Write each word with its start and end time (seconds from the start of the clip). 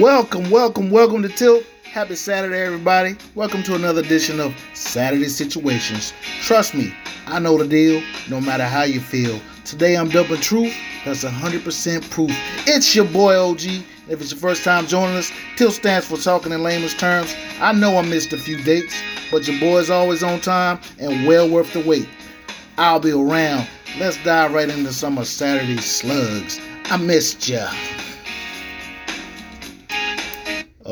Welcome, 0.00 0.50
welcome, 0.50 0.90
welcome 0.90 1.22
to 1.22 1.28
Tilt. 1.28 1.64
Happy 1.84 2.16
Saturday, 2.16 2.60
everybody. 2.60 3.14
Welcome 3.36 3.62
to 3.62 3.76
another 3.76 4.00
edition 4.00 4.40
of 4.40 4.52
Saturday 4.74 5.28
Situations. 5.28 6.12
Trust 6.40 6.74
me, 6.74 6.92
I 7.26 7.38
know 7.38 7.56
the 7.56 7.68
deal, 7.68 8.02
no 8.28 8.40
matter 8.40 8.64
how 8.64 8.82
you 8.82 8.98
feel. 8.98 9.40
Today 9.64 9.94
I'm 9.94 10.08
dumping 10.08 10.40
truth, 10.40 10.74
that's 11.04 11.22
100% 11.22 12.10
proof. 12.10 12.32
It's 12.66 12.96
your 12.96 13.04
boy 13.04 13.36
OG. 13.36 13.62
If 14.08 14.20
it's 14.20 14.32
your 14.32 14.40
first 14.40 14.64
time 14.64 14.88
joining 14.88 15.16
us, 15.16 15.30
Tilt 15.56 15.74
stands 15.74 16.08
for 16.08 16.16
talking 16.16 16.50
in 16.50 16.64
layman's 16.64 16.96
terms. 16.96 17.32
I 17.60 17.70
know 17.70 17.96
I 17.96 18.02
missed 18.02 18.32
a 18.32 18.36
few 18.36 18.60
dates, 18.64 19.00
but 19.30 19.46
your 19.46 19.60
boy's 19.60 19.90
always 19.90 20.24
on 20.24 20.40
time 20.40 20.80
and 20.98 21.24
well 21.24 21.48
worth 21.48 21.72
the 21.72 21.78
wait. 21.78 22.08
I'll 22.78 22.98
be 22.98 23.12
around. 23.12 23.68
Let's 24.00 24.16
dive 24.24 24.54
right 24.54 24.68
into 24.68 24.92
some 24.92 25.18
of 25.18 25.28
Saturday's 25.28 25.88
slugs. 25.88 26.60
I 26.86 26.96
missed 26.96 27.48
ya. 27.48 27.70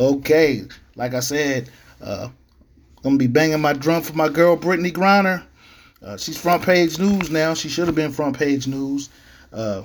Okay, 0.03 0.65
like 0.97 1.15
I 1.15 1.21
said, 1.21 1.71
uh, 2.01 2.29
gonna 3.05 3.19
be 3.19 3.29
banging 3.29 3.61
my 3.61 3.73
drum 3.73 4.03
for 4.03 4.15
my 4.15 4.29
girl 4.29 4.57
Brittney 4.57 4.91
Griner. 4.91 5.45
Uh, 6.03 6.17
she's 6.17 6.37
front 6.37 6.65
page 6.65 6.99
news 6.99 7.31
now. 7.31 7.55
She 7.55 7.69
should 7.69 7.87
have 7.87 7.95
been 7.95 8.11
front 8.11 8.37
page 8.37 8.67
news. 8.67 9.11
Uh, 9.53 9.83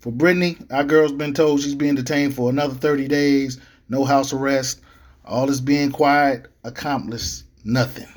for 0.00 0.10
Brittney, 0.10 0.60
our 0.72 0.82
girl's 0.82 1.12
been 1.12 1.32
told 1.32 1.60
she's 1.60 1.76
being 1.76 1.94
detained 1.94 2.34
for 2.34 2.50
another 2.50 2.74
30 2.74 3.06
days, 3.06 3.60
no 3.88 4.04
house 4.04 4.32
arrest. 4.32 4.80
All 5.24 5.46
this 5.46 5.60
being 5.60 5.92
quiet 5.92 6.48
accomplished 6.64 7.44
nothing. 7.64 8.08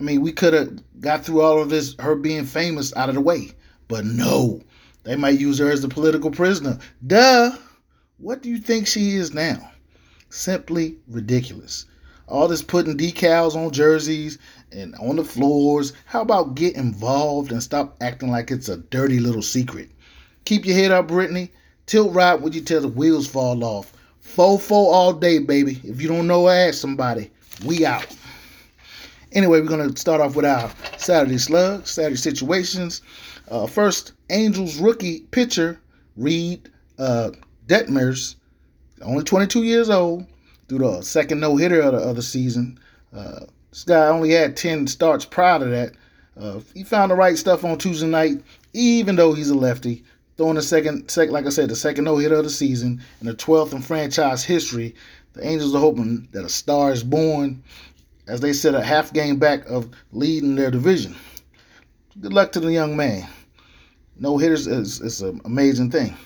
I 0.00 0.02
mean, 0.02 0.22
we 0.22 0.32
could 0.32 0.54
have 0.54 1.00
got 1.00 1.24
through 1.24 1.42
all 1.42 1.62
of 1.62 1.70
this, 1.70 1.94
her 2.00 2.16
being 2.16 2.46
famous, 2.46 2.92
out 2.96 3.10
of 3.10 3.14
the 3.14 3.20
way. 3.20 3.52
But 3.86 4.04
no, 4.04 4.60
they 5.04 5.14
might 5.14 5.38
use 5.38 5.58
her 5.58 5.70
as 5.70 5.84
a 5.84 5.88
political 5.88 6.32
prisoner. 6.32 6.80
Duh. 7.06 7.52
What 8.18 8.42
do 8.42 8.48
you 8.48 8.58
think 8.58 8.88
she 8.88 9.14
is 9.14 9.32
now? 9.32 9.70
Simply 10.30 10.96
ridiculous. 11.08 11.86
All 12.26 12.48
this 12.48 12.62
putting 12.62 12.98
decals 12.98 13.56
on 13.56 13.70
jerseys 13.70 14.38
and 14.70 14.94
on 14.96 15.16
the 15.16 15.24
floors. 15.24 15.94
How 16.04 16.20
about 16.20 16.54
get 16.54 16.76
involved 16.76 17.52
and 17.52 17.62
stop 17.62 17.96
acting 18.00 18.30
like 18.30 18.50
it's 18.50 18.68
a 18.68 18.76
dirty 18.76 19.18
little 19.18 19.42
secret? 19.42 19.90
Keep 20.44 20.66
your 20.66 20.76
head 20.76 20.92
up, 20.92 21.08
Brittney. 21.08 21.50
Tilt 21.86 22.12
right 22.14 22.38
when 22.38 22.52
you 22.52 22.60
tell 22.60 22.82
the 22.82 22.88
wheels 22.88 23.26
fall 23.26 23.64
off. 23.64 23.92
Fofo 24.22 24.70
all 24.70 25.14
day, 25.14 25.38
baby. 25.38 25.80
If 25.84 26.02
you 26.02 26.08
don't 26.08 26.26
know, 26.26 26.48
ask 26.48 26.78
somebody. 26.78 27.30
We 27.64 27.86
out. 27.86 28.06
Anyway, 29.32 29.60
we're 29.60 29.88
to 29.90 29.96
start 29.98 30.20
off 30.20 30.36
with 30.36 30.44
our 30.44 30.70
Saturday 30.96 31.38
slug, 31.38 31.86
Saturday 31.86 32.16
situations. 32.16 33.02
Uh, 33.50 33.66
first, 33.66 34.12
Angels 34.30 34.76
rookie 34.76 35.20
pitcher 35.30 35.80
Reid 36.16 36.70
uh, 36.98 37.30
Detmers, 37.66 38.34
only 39.02 39.24
22 39.24 39.62
years 39.62 39.90
old, 39.90 40.26
through 40.68 40.78
the 40.78 41.02
second 41.02 41.40
no 41.40 41.56
hitter 41.56 41.80
of 41.80 41.92
the, 41.92 41.98
of 41.98 42.16
the 42.16 42.22
season. 42.22 42.78
Uh, 43.14 43.40
this 43.70 43.84
guy 43.84 44.06
only 44.08 44.30
had 44.30 44.56
10 44.56 44.86
starts 44.86 45.24
prior 45.24 45.58
to 45.58 45.64
that. 45.66 45.92
Uh, 46.38 46.60
he 46.74 46.84
found 46.84 47.10
the 47.10 47.16
right 47.16 47.36
stuff 47.36 47.64
on 47.64 47.78
Tuesday 47.78 48.06
night, 48.06 48.42
even 48.72 49.16
though 49.16 49.32
he's 49.32 49.50
a 49.50 49.54
lefty. 49.54 50.04
Throwing 50.36 50.54
the 50.54 50.62
second, 50.62 51.10
second 51.10 51.32
like 51.32 51.46
I 51.46 51.50
said, 51.50 51.68
the 51.68 51.76
second 51.76 52.04
no 52.04 52.16
hitter 52.16 52.36
of 52.36 52.44
the 52.44 52.50
season 52.50 53.00
and 53.20 53.28
the 53.28 53.34
12th 53.34 53.72
in 53.72 53.82
franchise 53.82 54.44
history. 54.44 54.94
The 55.32 55.46
Angels 55.46 55.74
are 55.74 55.80
hoping 55.80 56.28
that 56.32 56.44
a 56.44 56.48
star 56.48 56.92
is 56.92 57.02
born 57.02 57.62
as 58.28 58.40
they 58.40 58.52
sit 58.52 58.74
a 58.74 58.82
half 58.82 59.12
game 59.12 59.38
back 59.38 59.66
of 59.66 59.88
leading 60.12 60.54
their 60.54 60.70
division. 60.70 61.16
Good 62.20 62.32
luck 62.32 62.52
to 62.52 62.60
the 62.60 62.72
young 62.72 62.96
man. 62.96 63.28
No 64.18 64.38
hitters 64.38 64.66
is, 64.66 65.00
is 65.00 65.22
an 65.22 65.40
amazing 65.44 65.90
thing. 65.90 66.16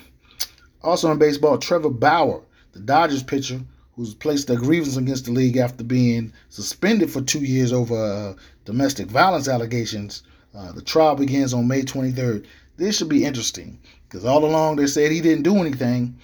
Also 0.83 1.11
in 1.11 1.19
baseball, 1.19 1.59
Trevor 1.59 1.91
Bauer, 1.91 2.43
the 2.73 2.81
Dodgers 2.81 3.23
pitcher, 3.23 3.61
who's 3.95 4.15
placed 4.15 4.51
a 4.51 4.57
grievance 4.57 4.97
against 4.97 5.27
the 5.27 5.33
league 5.33 5.57
after 5.57 5.85
being 5.85 6.33
suspended 6.49 7.11
for 7.11 7.21
two 7.21 7.41
years 7.41 7.73
over 7.73 7.95
uh, 7.95 8.35
domestic 8.65 9.09
violence 9.09 9.49
allegations. 9.49 10.23
Uh, 10.55 10.73
the 10.73 10.83
trial 10.83 11.15
begins 11.15 11.55
on 11.55 11.69
May 11.69 11.83
23rd. 11.83 12.47
This 12.77 12.97
should 12.97 13.09
be 13.09 13.25
interesting 13.25 13.79
because 14.09 14.25
all 14.25 14.45
along 14.45 14.77
they 14.77 14.87
said 14.87 15.11
he 15.11 15.21
didn't 15.21 15.45
do 15.45 15.57
anything. 15.57 16.17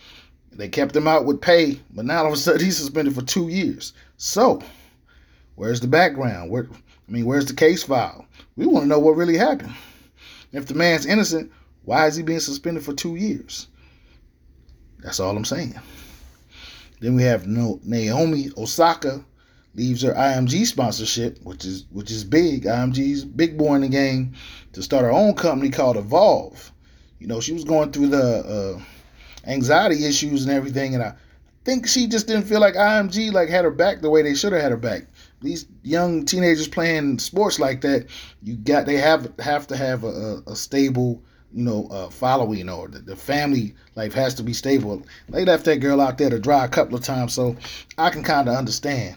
They 0.52 0.68
kept 0.68 0.96
him 0.96 1.06
out 1.06 1.24
with 1.24 1.40
pay, 1.40 1.78
but 1.94 2.04
now 2.04 2.20
all 2.20 2.26
of 2.28 2.32
a 2.32 2.36
sudden 2.36 2.60
he's 2.64 2.78
suspended 2.78 3.14
for 3.14 3.22
two 3.22 3.48
years. 3.48 3.92
So, 4.16 4.60
where's 5.54 5.80
the 5.80 5.86
background? 5.86 6.50
Where, 6.50 6.66
I 7.08 7.12
mean, 7.12 7.26
where's 7.26 7.46
the 7.46 7.54
case 7.54 7.82
file? 7.82 8.26
We 8.56 8.66
want 8.66 8.84
to 8.84 8.88
know 8.88 8.98
what 8.98 9.16
really 9.16 9.36
happened. 9.36 9.74
If 10.52 10.66
the 10.66 10.74
man's 10.74 11.06
innocent, 11.06 11.52
why 11.84 12.06
is 12.06 12.16
he 12.16 12.22
being 12.22 12.40
suspended 12.40 12.82
for 12.82 12.94
two 12.94 13.16
years? 13.16 13.68
That's 15.00 15.20
all 15.20 15.36
I'm 15.36 15.44
saying. 15.44 15.78
Then 17.00 17.14
we 17.14 17.22
have 17.22 17.46
Naomi 17.46 18.50
Osaka 18.56 19.24
leaves 19.74 20.02
her 20.02 20.12
IMG 20.12 20.66
sponsorship, 20.66 21.38
which 21.44 21.64
is 21.64 21.86
which 21.90 22.10
is 22.10 22.24
big. 22.24 22.64
IMG's 22.64 23.24
big 23.24 23.56
boy 23.56 23.76
in 23.76 23.82
the 23.82 23.88
game 23.88 24.34
to 24.72 24.82
start 24.82 25.04
her 25.04 25.12
own 25.12 25.34
company 25.34 25.70
called 25.70 25.96
Evolve. 25.96 26.72
You 27.20 27.26
know, 27.26 27.40
she 27.40 27.52
was 27.52 27.64
going 27.64 27.92
through 27.92 28.08
the 28.08 28.78
uh, 28.78 28.82
anxiety 29.48 30.04
issues 30.04 30.44
and 30.44 30.52
everything, 30.52 30.94
and 30.94 31.02
I 31.02 31.14
think 31.64 31.86
she 31.86 32.06
just 32.06 32.26
didn't 32.26 32.44
feel 32.44 32.60
like 32.60 32.74
IMG 32.74 33.32
like 33.32 33.48
had 33.48 33.64
her 33.64 33.70
back 33.70 34.00
the 34.00 34.10
way 34.10 34.22
they 34.22 34.34
should 34.34 34.52
have 34.52 34.62
had 34.62 34.72
her 34.72 34.76
back. 34.76 35.06
These 35.40 35.66
young 35.82 36.24
teenagers 36.24 36.66
playing 36.66 37.20
sports 37.20 37.60
like 37.60 37.80
that, 37.82 38.06
you 38.42 38.56
got 38.56 38.86
they 38.86 38.96
have 38.96 39.32
have 39.38 39.66
to 39.68 39.76
have 39.76 40.02
a, 40.02 40.42
a 40.46 40.56
stable 40.56 41.22
you 41.52 41.64
know, 41.64 41.86
uh, 41.90 42.10
following 42.10 42.68
or 42.68 42.88
the, 42.88 42.98
the, 42.98 43.16
family 43.16 43.74
life 43.94 44.12
has 44.12 44.34
to 44.34 44.42
be 44.42 44.52
stable. 44.52 45.02
They 45.28 45.44
left 45.44 45.64
that 45.64 45.78
girl 45.80 46.00
out 46.00 46.18
there 46.18 46.30
to 46.30 46.38
dry 46.38 46.64
a 46.64 46.68
couple 46.68 46.96
of 46.96 47.02
times, 47.02 47.32
so 47.32 47.56
I 47.96 48.10
can 48.10 48.22
kind 48.22 48.48
of 48.48 48.54
understand. 48.54 49.16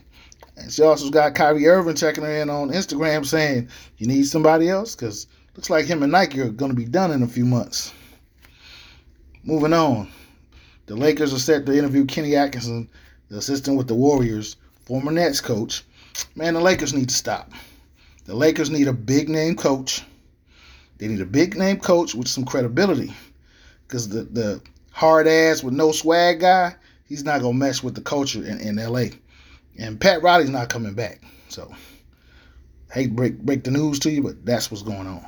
And 0.56 0.72
she 0.72 0.82
also 0.84 1.10
got 1.10 1.36
Kyrie 1.36 1.68
Irving 1.68 1.96
checking 1.96 2.24
her 2.24 2.42
in 2.42 2.50
on 2.50 2.70
Instagram 2.70 3.26
saying, 3.26 3.70
You 3.98 4.08
need 4.08 4.24
somebody 4.24 4.70
else? 4.70 4.96
Because 4.96 5.28
looks 5.56 5.70
like 5.70 5.86
him 5.86 6.04
and 6.04 6.12
Nike 6.12 6.40
are 6.40 6.50
going 6.50 6.72
to 6.72 6.78
be 6.78 6.86
done 6.86 7.12
in 7.12 7.24
a 7.24 7.28
few 7.28 7.46
months. 7.46 7.94
Moving 9.44 9.74
on. 9.74 10.10
The 10.86 10.96
Lakers 10.96 11.34
are 11.34 11.40
set 11.40 11.66
to 11.66 11.78
interview 11.78 12.06
Kenny 12.06 12.36
Atkinson, 12.36 12.90
the 13.30 13.38
assistant 13.38 13.78
with 13.78 13.88
the 13.88 13.96
Warriors, 13.96 14.58
former 14.86 15.12
Nets 15.12 15.42
coach. 15.42 15.84
Man, 16.36 16.54
the 16.54 16.62
Lakers 16.62 16.94
need 16.94 17.10
to 17.10 17.16
stop. 17.16 17.52
The 18.26 18.36
Lakers 18.36 18.70
need 18.70 18.88
a 18.88 18.94
big 18.94 19.30
name 19.30 19.56
coach 19.56 20.04
they 21.02 21.08
need 21.08 21.20
a 21.20 21.26
big 21.26 21.58
name 21.58 21.80
coach 21.80 22.14
with 22.14 22.28
some 22.28 22.46
credibility. 22.46 23.12
Because 23.88 24.08
the, 24.08 24.22
the 24.22 24.62
hard 24.92 25.28
ass 25.28 25.64
with 25.64 25.74
no 25.74 25.92
swag 25.92 26.42
guy, 26.42 26.76
he's 27.06 27.24
not 27.24 27.42
going 27.42 27.56
to 27.56 27.60
mess 27.60 27.82
with 27.82 27.96
the 27.96 28.02
culture 28.02 28.46
in, 28.46 28.60
in 28.60 28.76
LA. 28.76 29.06
And 29.80 30.00
Pat 30.00 30.22
Riley's 30.22 30.52
not 30.52 30.70
coming 30.70 30.94
back. 30.94 31.24
So, 31.50 31.74
hate 32.94 33.16
break, 33.16 33.40
break 33.40 33.64
the 33.64 33.72
news 33.72 33.98
to 34.02 34.12
you, 34.12 34.22
but 34.22 34.46
that's 34.46 34.70
what's 34.70 34.84
going 34.84 35.08
on. 35.08 35.28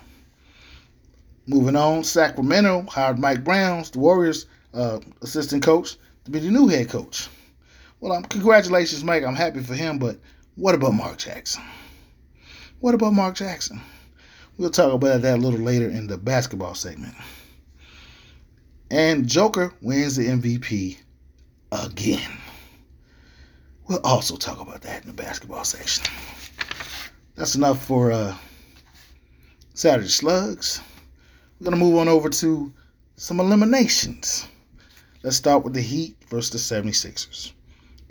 Moving 1.47 1.75
on, 1.75 2.03
Sacramento 2.03 2.83
hired 2.83 3.17
Mike 3.17 3.43
Browns, 3.43 3.89
the 3.89 3.97
Warriors 3.97 4.45
uh, 4.75 4.99
assistant 5.23 5.63
coach, 5.63 5.97
to 6.25 6.29
be 6.29 6.37
the 6.37 6.51
new 6.51 6.67
head 6.67 6.87
coach. 6.87 7.29
Well, 7.99 8.13
um, 8.13 8.21
congratulations, 8.25 9.03
Mike. 9.03 9.23
I'm 9.23 9.33
happy 9.33 9.63
for 9.63 9.73
him, 9.73 9.97
but 9.97 10.19
what 10.53 10.75
about 10.75 10.93
Mark 10.93 11.17
Jackson? 11.17 11.63
What 12.79 12.93
about 12.93 13.13
Mark 13.13 13.33
Jackson? 13.33 13.81
We'll 14.57 14.69
talk 14.69 14.93
about 14.93 15.23
that 15.23 15.39
a 15.39 15.41
little 15.41 15.59
later 15.59 15.89
in 15.89 16.05
the 16.05 16.17
basketball 16.17 16.75
segment. 16.75 17.15
And 18.91 19.27
Joker 19.27 19.73
wins 19.81 20.15
the 20.15 20.27
MVP 20.27 20.97
again. 21.71 22.37
We'll 23.87 24.01
also 24.03 24.37
talk 24.37 24.59
about 24.59 24.81
that 24.81 25.01
in 25.01 25.07
the 25.07 25.13
basketball 25.13 25.63
section. 25.63 26.05
That's 27.35 27.55
enough 27.55 27.83
for 27.83 28.11
uh, 28.11 28.35
Saturday 29.73 30.07
Slugs. 30.07 30.81
We're 31.59 31.65
going 31.65 31.79
to 31.79 31.83
move 31.83 31.97
on 31.97 32.07
over 32.07 32.29
to 32.29 32.71
some 33.15 33.39
eliminations. 33.39 34.47
Let's 35.23 35.37
start 35.37 35.63
with 35.63 35.73
the 35.73 35.81
Heat 35.81 36.15
versus 36.29 36.69
the 36.69 36.75
76ers. 36.75 37.53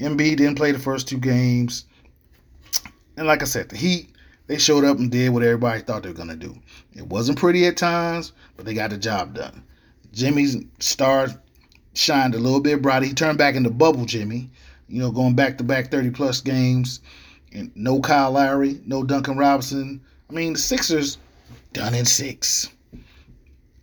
Embiid 0.00 0.38
didn't 0.38 0.56
play 0.56 0.72
the 0.72 0.78
first 0.78 1.06
two 1.06 1.18
games. 1.18 1.84
And 3.16 3.28
like 3.28 3.42
I 3.42 3.44
said, 3.44 3.68
the 3.68 3.76
Heat 3.76 4.11
they 4.52 4.58
showed 4.58 4.84
up 4.84 4.98
and 4.98 5.10
did 5.10 5.30
what 5.30 5.42
everybody 5.42 5.80
thought 5.80 6.02
they 6.02 6.10
were 6.10 6.14
gonna 6.14 6.36
do. 6.36 6.54
It 6.94 7.06
wasn't 7.06 7.38
pretty 7.38 7.64
at 7.64 7.78
times, 7.78 8.32
but 8.54 8.66
they 8.66 8.74
got 8.74 8.90
the 8.90 8.98
job 8.98 9.32
done. 9.32 9.62
Jimmy's 10.12 10.58
star 10.78 11.28
shined 11.94 12.34
a 12.34 12.38
little 12.38 12.60
bit 12.60 12.82
brighter. 12.82 13.06
He 13.06 13.14
turned 13.14 13.38
back 13.38 13.54
into 13.54 13.70
bubble 13.70 14.04
Jimmy, 14.04 14.50
you 14.88 14.98
know, 14.98 15.10
going 15.10 15.34
back 15.34 15.56
to 15.56 15.64
back 15.64 15.90
30 15.90 16.10
plus 16.10 16.42
games. 16.42 17.00
And 17.54 17.72
no 17.74 18.00
Kyle 18.00 18.32
Lowry, 18.32 18.78
no 18.84 19.02
Duncan 19.02 19.38
Robinson. 19.38 20.02
I 20.28 20.34
mean, 20.34 20.52
the 20.52 20.58
Sixers 20.58 21.16
done 21.72 21.94
in 21.94 22.04
six. 22.04 22.68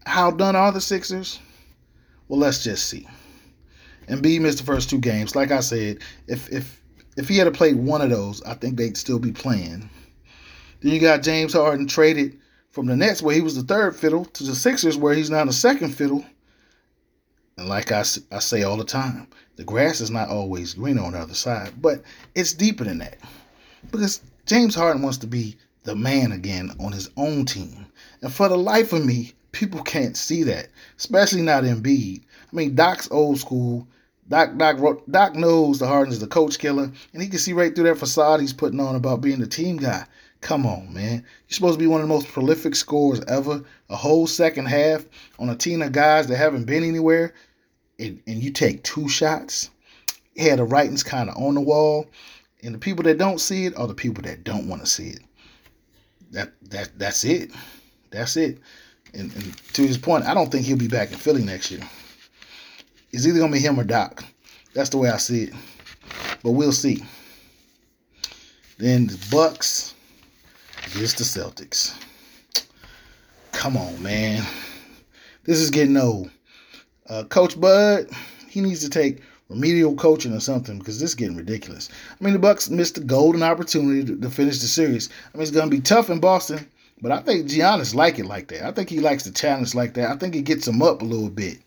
How 0.05 0.29
done 0.29 0.55
are 0.55 0.71
the 0.71 0.81
Sixers? 0.81 1.39
Well, 2.27 2.39
let's 2.39 2.63
just 2.63 2.87
see. 2.87 3.07
Embiid 4.07 4.41
missed 4.41 4.59
the 4.59 4.65
first 4.65 4.87
two 4.87 4.99
games. 4.99 5.35
Like 5.35 5.49
I 5.49 5.61
said, 5.61 5.97
if 6.27 6.47
if 6.53 6.79
if 7.17 7.27
he 7.27 7.37
had 7.37 7.51
played 7.55 7.77
one 7.77 8.03
of 8.03 8.11
those, 8.11 8.43
I 8.43 8.53
think 8.53 8.77
they'd 8.77 8.95
still 8.95 9.17
be 9.17 9.31
playing. 9.31 9.89
Then 10.81 10.93
you 10.93 10.99
got 10.99 11.23
James 11.23 11.53
Harden 11.53 11.87
traded 11.87 12.39
from 12.71 12.85
the 12.85 12.95
Nets, 12.95 13.21
where 13.21 13.35
he 13.35 13.41
was 13.41 13.55
the 13.55 13.63
third 13.63 13.95
fiddle, 13.95 14.25
to 14.25 14.43
the 14.43 14.55
Sixers, 14.55 14.97
where 14.97 15.13
he's 15.13 15.29
now 15.29 15.43
the 15.45 15.53
second 15.53 15.89
fiddle. 15.89 16.23
And 17.57 17.67
like 17.67 17.91
I, 17.91 18.01
I 18.31 18.39
say 18.39 18.63
all 18.63 18.77
the 18.77 18.85
time, 18.85 19.27
the 19.57 19.63
grass 19.65 19.99
is 19.99 20.09
not 20.09 20.29
always 20.29 20.75
greener 20.75 21.03
on 21.03 21.11
the 21.11 21.19
other 21.19 21.33
side, 21.33 21.73
but 21.81 22.01
it's 22.35 22.53
deeper 22.53 22.85
than 22.85 22.99
that. 22.99 23.17
Because 23.91 24.21
James 24.45 24.75
Harden 24.75 25.01
wants 25.01 25.17
to 25.19 25.27
be 25.27 25.57
the 25.83 25.95
man 25.95 26.31
again 26.31 26.71
on 26.79 26.91
his 26.91 27.09
own 27.17 27.45
team. 27.45 27.85
And 28.21 28.31
for 28.31 28.47
the 28.47 28.57
life 28.57 28.93
of 28.93 29.05
me, 29.05 29.33
people 29.51 29.81
can't 29.81 30.15
see 30.15 30.43
that, 30.43 30.69
especially 30.97 31.41
not 31.41 31.63
Embiid. 31.63 32.21
I 32.21 32.55
mean, 32.55 32.75
Doc's 32.75 33.09
old 33.11 33.39
school. 33.39 33.87
Doc, 34.29 34.57
Doc, 34.57 34.77
Doc 35.09 35.35
knows 35.35 35.79
the 35.79 35.87
Harden 35.87 36.13
is 36.13 36.19
the 36.19 36.27
coach 36.27 36.59
killer, 36.59 36.91
and 37.13 37.21
he 37.21 37.27
can 37.27 37.39
see 37.39 37.53
right 37.53 37.73
through 37.73 37.85
that 37.85 37.97
facade 37.97 38.39
he's 38.39 38.53
putting 38.53 38.79
on 38.79 38.95
about 38.95 39.21
being 39.21 39.39
the 39.39 39.47
team 39.47 39.77
guy. 39.77 40.05
Come 40.41 40.65
on, 40.65 40.93
man. 40.93 41.25
You're 41.47 41.55
supposed 41.55 41.77
to 41.77 41.83
be 41.83 41.87
one 41.87 42.01
of 42.01 42.07
the 42.07 42.13
most 42.13 42.27
prolific 42.29 42.75
scorers 42.75 43.21
ever. 43.27 43.63
A 43.89 43.95
whole 43.95 44.25
second 44.25 44.67
half 44.67 45.05
on 45.37 45.49
a 45.49 45.55
team 45.55 45.81
of 45.81 45.91
guys 45.91 46.27
that 46.27 46.37
haven't 46.37 46.65
been 46.65 46.83
anywhere, 46.83 47.33
and, 47.99 48.21
and 48.25 48.41
you 48.41 48.51
take 48.51 48.83
two 48.83 49.09
shots. 49.09 49.69
Yeah, 50.35 50.55
the 50.55 50.63
writing's 50.63 51.03
kind 51.03 51.29
of 51.29 51.35
on 51.35 51.55
the 51.55 51.61
wall, 51.61 52.07
and 52.63 52.73
the 52.73 52.79
people 52.79 53.03
that 53.03 53.17
don't 53.17 53.39
see 53.39 53.65
it 53.65 53.77
are 53.77 53.87
the 53.87 53.93
people 53.93 54.23
that 54.23 54.43
don't 54.45 54.69
want 54.69 54.81
to 54.81 54.87
see 54.87 55.09
it. 55.09 55.19
That 56.31 56.53
that 56.69 56.97
that's 56.97 57.25
it. 57.25 57.51
That's 58.11 58.37
it. 58.37 58.59
And, 59.13 59.33
and 59.35 59.57
to 59.73 59.85
his 59.85 59.97
point, 59.97 60.25
I 60.25 60.33
don't 60.33 60.51
think 60.51 60.65
he'll 60.65 60.77
be 60.77 60.87
back 60.87 61.11
in 61.11 61.17
Philly 61.17 61.43
next 61.43 61.71
year. 61.71 61.81
It's 63.11 63.25
either 63.27 63.39
gonna 63.39 63.51
be 63.51 63.59
him 63.59 63.79
or 63.79 63.83
Doc. 63.83 64.23
That's 64.73 64.89
the 64.89 64.97
way 64.97 65.09
I 65.09 65.17
see 65.17 65.43
it. 65.45 65.53
But 66.43 66.51
we'll 66.51 66.71
see. 66.71 67.03
Then 68.77 69.07
the 69.07 69.27
Bucks 69.31 69.95
against 70.95 71.17
the 71.17 71.23
Celtics. 71.23 71.93
Come 73.51 73.77
on, 73.77 74.01
man. 74.01 74.43
This 75.43 75.59
is 75.59 75.69
getting 75.69 75.97
old. 75.97 76.29
Uh, 77.07 77.23
Coach 77.23 77.59
Bud, 77.59 78.07
he 78.49 78.61
needs 78.61 78.81
to 78.81 78.89
take 78.89 79.21
remedial 79.49 79.95
coaching 79.95 80.33
or 80.33 80.39
something 80.39 80.77
because 80.77 80.99
this 80.99 81.09
is 81.09 81.15
getting 81.15 81.35
ridiculous. 81.35 81.89
I 82.19 82.23
mean, 82.23 82.33
the 82.33 82.39
Bucks 82.39 82.69
missed 82.69 82.97
a 82.97 83.01
golden 83.01 83.43
opportunity 83.43 84.05
to, 84.05 84.15
to 84.19 84.29
finish 84.29 84.59
the 84.59 84.67
series. 84.67 85.09
I 85.33 85.37
mean, 85.37 85.41
it's 85.41 85.51
going 85.51 85.69
to 85.69 85.75
be 85.75 85.81
tough 85.81 86.09
in 86.09 86.19
Boston, 86.19 86.67
but 87.01 87.11
I 87.11 87.19
think 87.19 87.47
Giannis 87.47 87.95
like 87.95 88.19
it 88.19 88.25
like 88.25 88.47
that. 88.49 88.63
I 88.63 88.71
think 88.71 88.89
he 88.89 88.99
likes 88.99 89.23
the 89.23 89.31
challenge 89.31 89.73
like 89.73 89.95
that. 89.95 90.09
I 90.09 90.15
think 90.17 90.35
it 90.35 90.43
gets 90.43 90.67
him 90.67 90.81
up 90.81 91.01
a 91.01 91.05
little 91.05 91.29
bit. 91.29 91.59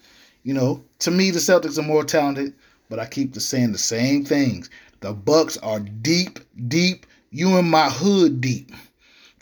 You 0.44 0.54
know, 0.54 0.82
to 1.00 1.10
me, 1.10 1.30
the 1.30 1.38
Celtics 1.38 1.78
are 1.78 1.82
more 1.82 2.04
talented, 2.04 2.54
but 2.88 2.98
I 2.98 3.06
keep 3.06 3.34
saying 3.36 3.72
the 3.72 3.78
same 3.78 4.24
things. 4.24 4.70
The 5.00 5.12
Bucks 5.12 5.56
are 5.58 5.80
deep, 5.80 6.38
deep. 6.68 7.06
You 7.30 7.56
in 7.58 7.68
my 7.68 7.88
hood 7.88 8.40
deep. 8.40 8.70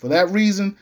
For 0.01 0.07
that 0.07 0.31
reason, 0.31 0.77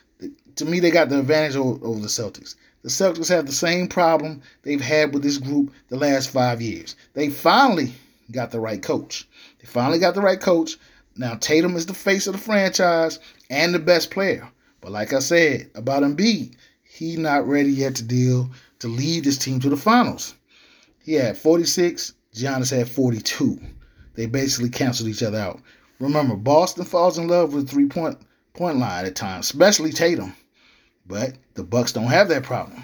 to 0.55 0.63
me, 0.63 0.79
they 0.79 0.91
got 0.91 1.09
the 1.09 1.19
advantage 1.19 1.57
over, 1.57 1.85
over 1.85 1.99
the 1.99 2.07
Celtics. 2.07 2.55
The 2.83 2.89
Celtics 2.89 3.27
have 3.27 3.45
the 3.45 3.51
same 3.51 3.89
problem 3.89 4.41
they've 4.63 4.79
had 4.79 5.13
with 5.13 5.23
this 5.23 5.37
group 5.37 5.73
the 5.89 5.97
last 5.97 6.29
five 6.29 6.61
years. 6.61 6.95
They 7.15 7.29
finally 7.29 7.91
got 8.31 8.51
the 8.51 8.61
right 8.61 8.81
coach. 8.81 9.27
They 9.59 9.67
finally 9.67 9.99
got 9.99 10.15
the 10.15 10.21
right 10.21 10.39
coach. 10.39 10.77
Now 11.17 11.35
Tatum 11.35 11.75
is 11.75 11.85
the 11.85 11.93
face 11.93 12.27
of 12.27 12.33
the 12.33 12.39
franchise 12.39 13.19
and 13.49 13.73
the 13.73 13.79
best 13.79 14.09
player. 14.09 14.47
But 14.79 14.93
like 14.93 15.11
I 15.11 15.19
said 15.19 15.69
about 15.75 16.03
Embiid, 16.03 16.53
he's 16.81 17.17
not 17.17 17.45
ready 17.45 17.71
yet 17.71 17.95
to 17.95 18.03
deal 18.03 18.49
to 18.79 18.87
lead 18.87 19.25
this 19.25 19.37
team 19.37 19.59
to 19.59 19.69
the 19.69 19.75
finals. 19.75 20.33
He 21.03 21.15
had 21.15 21.37
46, 21.37 22.13
Giannis 22.33 22.73
had 22.73 22.87
42. 22.87 23.59
They 24.13 24.27
basically 24.27 24.69
canceled 24.69 25.09
each 25.09 25.23
other 25.23 25.39
out. 25.39 25.59
Remember, 25.99 26.37
Boston 26.37 26.85
falls 26.85 27.17
in 27.17 27.27
love 27.27 27.53
with 27.53 27.69
three 27.69 27.87
point 27.87 28.17
point 28.53 28.77
line 28.77 29.05
at 29.05 29.15
times, 29.15 29.45
especially 29.45 29.91
Tatum. 29.91 30.35
But 31.05 31.35
the 31.55 31.63
Bucks 31.63 31.91
don't 31.91 32.05
have 32.05 32.29
that 32.29 32.43
problem. 32.43 32.83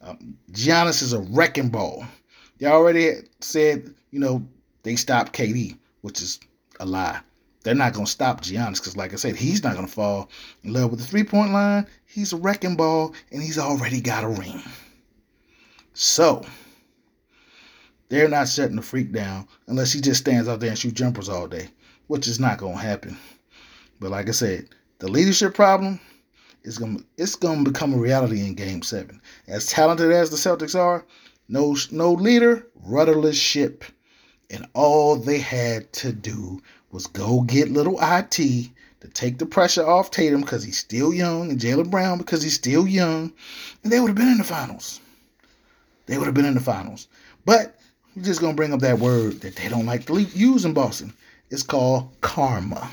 Um, 0.00 0.38
Giannis 0.52 1.02
is 1.02 1.12
a 1.12 1.20
wrecking 1.20 1.70
ball. 1.70 2.04
They 2.58 2.66
already 2.66 3.14
said, 3.40 3.94
you 4.10 4.20
know, 4.20 4.46
they 4.82 4.96
stopped 4.96 5.32
KD, 5.32 5.76
which 6.02 6.22
is 6.22 6.40
a 6.80 6.86
lie. 6.86 7.20
They're 7.62 7.74
not 7.74 7.92
going 7.92 8.06
to 8.06 8.10
stop 8.10 8.40
Giannis 8.42 8.78
because, 8.78 8.96
like 8.96 9.12
I 9.12 9.16
said, 9.16 9.36
he's 9.36 9.64
not 9.64 9.74
going 9.74 9.86
to 9.86 9.92
fall 9.92 10.30
in 10.62 10.72
love 10.72 10.90
with 10.90 11.00
the 11.00 11.06
three 11.06 11.24
point 11.24 11.52
line. 11.52 11.86
He's 12.06 12.32
a 12.32 12.36
wrecking 12.36 12.76
ball, 12.76 13.14
and 13.32 13.42
he's 13.42 13.58
already 13.58 14.00
got 14.00 14.24
a 14.24 14.28
ring. 14.28 14.62
So, 15.94 16.44
they're 18.08 18.28
not 18.28 18.48
shutting 18.48 18.76
the 18.76 18.82
freak 18.82 19.12
down 19.12 19.48
unless 19.66 19.92
he 19.92 20.00
just 20.00 20.20
stands 20.20 20.48
out 20.48 20.60
there 20.60 20.70
and 20.70 20.78
shoot 20.78 20.94
jumpers 20.94 21.28
all 21.28 21.48
day, 21.48 21.68
which 22.06 22.28
is 22.28 22.40
not 22.40 22.58
going 22.58 22.76
to 22.76 22.82
happen. 22.82 23.18
But 24.00 24.12
like 24.12 24.28
I 24.28 24.32
said, 24.32 24.68
the 24.98 25.08
leadership 25.08 25.54
problem 25.54 26.00
is 26.64 26.78
gonna 26.78 26.98
it's 27.16 27.36
going 27.36 27.64
to 27.64 27.70
become 27.70 27.94
a 27.94 27.98
reality 27.98 28.40
in 28.40 28.54
Game 28.54 28.82
Seven. 28.82 29.20
As 29.46 29.66
talented 29.66 30.10
as 30.10 30.30
the 30.30 30.36
Celtics 30.36 30.78
are, 30.78 31.04
no 31.48 31.76
no 31.90 32.12
leader, 32.12 32.66
rudderless 32.84 33.36
ship, 33.36 33.84
and 34.50 34.66
all 34.74 35.16
they 35.16 35.38
had 35.38 35.92
to 35.94 36.12
do 36.12 36.60
was 36.90 37.06
go 37.06 37.42
get 37.42 37.70
little 37.70 37.98
it 38.02 38.30
to 38.32 39.08
take 39.14 39.38
the 39.38 39.46
pressure 39.46 39.86
off 39.86 40.10
Tatum 40.10 40.40
because 40.40 40.64
he's 40.64 40.78
still 40.78 41.14
young, 41.14 41.50
and 41.50 41.60
Jaylen 41.60 41.90
Brown 41.90 42.18
because 42.18 42.42
he's 42.42 42.54
still 42.54 42.88
young, 42.88 43.32
and 43.84 43.92
they 43.92 44.00
would 44.00 44.08
have 44.08 44.16
been 44.16 44.32
in 44.32 44.38
the 44.38 44.44
finals. 44.44 45.00
They 46.06 46.18
would 46.18 46.26
have 46.26 46.34
been 46.34 46.44
in 46.44 46.54
the 46.54 46.60
finals. 46.60 47.06
But 47.44 47.78
we're 48.16 48.24
just 48.24 48.40
gonna 48.40 48.54
bring 48.54 48.72
up 48.72 48.80
that 48.80 48.98
word 48.98 49.42
that 49.42 49.54
they 49.54 49.68
don't 49.68 49.86
like 49.86 50.06
to 50.06 50.18
use 50.20 50.64
in 50.64 50.72
Boston. 50.72 51.12
It's 51.50 51.62
called 51.62 52.10
karma. 52.20 52.90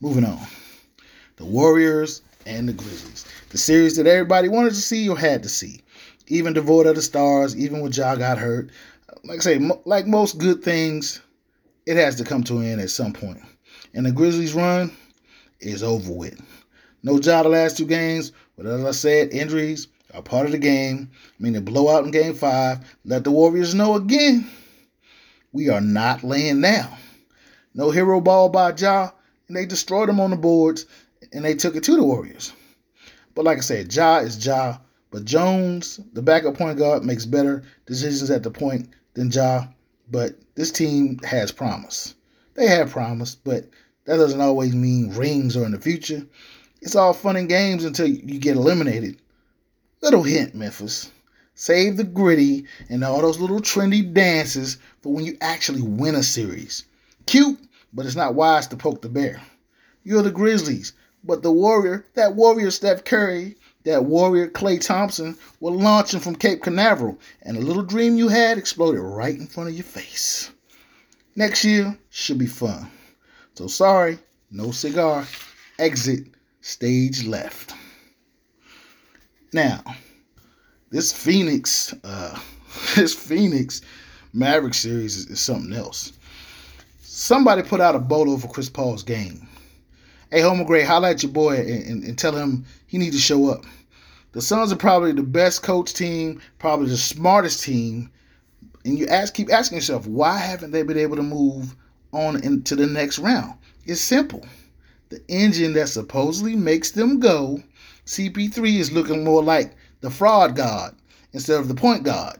Moving 0.00 0.24
on. 0.24 0.46
The 1.40 1.46
Warriors 1.46 2.20
and 2.44 2.68
the 2.68 2.74
Grizzlies. 2.74 3.24
The 3.48 3.56
series 3.56 3.96
that 3.96 4.06
everybody 4.06 4.50
wanted 4.50 4.74
to 4.74 4.80
see 4.82 5.08
or 5.08 5.16
had 5.16 5.42
to 5.42 5.48
see. 5.48 5.80
Even 6.26 6.52
devoid 6.52 6.86
of 6.86 6.96
the 6.96 7.02
stars, 7.02 7.56
even 7.56 7.80
when 7.80 7.92
Ja 7.92 8.14
got 8.14 8.36
hurt. 8.36 8.68
Like 9.24 9.38
I 9.38 9.42
say, 9.42 9.70
like 9.86 10.06
most 10.06 10.36
good 10.36 10.62
things, 10.62 11.22
it 11.86 11.96
has 11.96 12.16
to 12.16 12.24
come 12.24 12.44
to 12.44 12.58
an 12.58 12.66
end 12.66 12.82
at 12.82 12.90
some 12.90 13.14
point. 13.14 13.40
And 13.94 14.04
the 14.04 14.12
Grizzlies 14.12 14.52
run 14.52 14.94
is 15.60 15.82
over 15.82 16.12
with. 16.12 16.38
No 17.02 17.18
Ja 17.18 17.42
the 17.42 17.48
last 17.48 17.78
two 17.78 17.86
games, 17.86 18.32
but 18.54 18.66
as 18.66 18.84
I 18.84 18.90
said, 18.90 19.32
injuries 19.32 19.88
are 20.12 20.20
part 20.20 20.44
of 20.44 20.52
the 20.52 20.58
game. 20.58 21.10
I 21.10 21.42
mean, 21.42 21.54
the 21.54 21.62
blowout 21.62 22.04
in 22.04 22.10
game 22.10 22.34
five. 22.34 22.80
Let 23.06 23.24
the 23.24 23.30
Warriors 23.30 23.74
know 23.74 23.94
again, 23.94 24.46
we 25.52 25.70
are 25.70 25.80
not 25.80 26.22
laying 26.22 26.60
down. 26.60 26.94
No 27.72 27.90
hero 27.90 28.20
ball 28.20 28.50
by 28.50 28.74
Ja, 28.74 29.12
and 29.48 29.56
they 29.56 29.64
destroyed 29.64 30.10
them 30.10 30.20
on 30.20 30.32
the 30.32 30.36
boards, 30.36 30.84
and 31.32 31.44
they 31.44 31.54
took 31.54 31.76
it 31.76 31.84
to 31.84 31.96
the 31.96 32.04
Warriors. 32.04 32.52
But 33.34 33.44
like 33.44 33.58
I 33.58 33.62
said, 33.62 33.94
Ja 33.94 34.18
is 34.18 34.44
Ja. 34.44 34.78
But 35.10 35.24
Jones, 35.24 35.98
the 36.12 36.22
backup 36.22 36.56
point 36.56 36.78
guard, 36.78 37.04
makes 37.04 37.26
better 37.26 37.64
decisions 37.86 38.30
at 38.30 38.42
the 38.42 38.50
point 38.50 38.88
than 39.14 39.30
Ja. 39.30 39.66
But 40.10 40.36
this 40.54 40.70
team 40.70 41.18
has 41.24 41.52
promise. 41.52 42.14
They 42.54 42.66
have 42.66 42.90
promise, 42.90 43.34
but 43.34 43.68
that 44.04 44.16
doesn't 44.16 44.40
always 44.40 44.74
mean 44.74 45.14
rings 45.14 45.56
or 45.56 45.64
in 45.64 45.72
the 45.72 45.80
future. 45.80 46.26
It's 46.82 46.96
all 46.96 47.12
fun 47.12 47.36
and 47.36 47.48
games 47.48 47.84
until 47.84 48.06
you 48.06 48.38
get 48.38 48.56
eliminated. 48.56 49.20
Little 50.02 50.22
hint, 50.22 50.54
Memphis. 50.54 51.10
Save 51.54 51.96
the 51.98 52.04
gritty 52.04 52.64
and 52.88 53.04
all 53.04 53.20
those 53.20 53.38
little 53.38 53.60
trendy 53.60 54.12
dances 54.12 54.78
for 55.02 55.12
when 55.12 55.24
you 55.24 55.36
actually 55.40 55.82
win 55.82 56.14
a 56.14 56.22
series. 56.22 56.84
Cute, 57.26 57.58
but 57.92 58.06
it's 58.06 58.16
not 58.16 58.34
wise 58.34 58.66
to 58.68 58.76
poke 58.76 59.02
the 59.02 59.08
bear. 59.08 59.42
You're 60.02 60.22
the 60.22 60.30
Grizzlies, 60.30 60.94
but 61.24 61.42
the 61.42 61.52
Warrior, 61.52 62.06
that 62.14 62.34
Warrior 62.34 62.70
Steph 62.70 63.04
Curry, 63.04 63.56
that 63.84 64.04
Warrior 64.04 64.48
Klay 64.48 64.80
Thompson 64.80 65.36
were 65.60 65.70
launching 65.70 66.20
from 66.20 66.36
Cape 66.36 66.62
Canaveral, 66.62 67.18
and 67.42 67.56
the 67.56 67.60
little 67.60 67.82
dream 67.82 68.16
you 68.16 68.28
had 68.28 68.58
exploded 68.58 69.00
right 69.00 69.36
in 69.36 69.46
front 69.46 69.68
of 69.68 69.74
your 69.74 69.84
face. 69.84 70.50
Next 71.36 71.64
year 71.64 71.96
should 72.10 72.38
be 72.38 72.46
fun. 72.46 72.90
So 73.54 73.66
sorry, 73.66 74.18
no 74.50 74.70
cigar. 74.70 75.26
Exit 75.78 76.26
stage 76.60 77.24
left. 77.24 77.74
Now, 79.52 79.82
this 80.90 81.12
Phoenix, 81.12 81.94
uh, 82.04 82.38
this 82.96 83.14
Phoenix 83.14 83.80
Maverick 84.32 84.74
series 84.74 85.16
is, 85.16 85.26
is 85.26 85.40
something 85.40 85.72
else. 85.72 86.12
Somebody 87.00 87.62
put 87.62 87.80
out 87.80 87.96
a 87.96 87.98
bolo 87.98 88.36
for 88.36 88.48
Chris 88.48 88.68
Paul's 88.68 89.02
game. 89.02 89.48
Hey, 90.32 90.42
Homer 90.42 90.64
Gray, 90.64 90.84
holla 90.84 91.10
at 91.10 91.24
your 91.24 91.32
boy 91.32 91.56
and, 91.56 91.84
and, 91.84 92.04
and 92.04 92.16
tell 92.16 92.36
him 92.36 92.64
he 92.86 92.98
needs 92.98 93.16
to 93.16 93.20
show 93.20 93.50
up. 93.50 93.64
The 94.30 94.40
Suns 94.40 94.72
are 94.72 94.76
probably 94.76 95.10
the 95.10 95.24
best 95.24 95.64
coach 95.64 95.92
team, 95.92 96.40
probably 96.60 96.88
the 96.88 96.96
smartest 96.96 97.64
team. 97.64 98.12
And 98.84 98.96
you 98.96 99.08
ask, 99.08 99.34
keep 99.34 99.52
asking 99.52 99.78
yourself, 99.78 100.06
why 100.06 100.38
haven't 100.38 100.70
they 100.70 100.84
been 100.84 100.98
able 100.98 101.16
to 101.16 101.24
move 101.24 101.74
on 102.12 102.40
into 102.44 102.76
the 102.76 102.86
next 102.86 103.18
round? 103.18 103.54
It's 103.86 104.00
simple. 104.00 104.46
The 105.08 105.20
engine 105.26 105.72
that 105.72 105.88
supposedly 105.88 106.54
makes 106.54 106.92
them 106.92 107.18
go, 107.18 107.60
CP3 108.06 108.76
is 108.76 108.92
looking 108.92 109.24
more 109.24 109.42
like 109.42 109.74
the 110.00 110.10
fraud 110.10 110.54
god 110.54 110.94
instead 111.32 111.58
of 111.58 111.66
the 111.66 111.74
point 111.74 112.04
guard. 112.04 112.38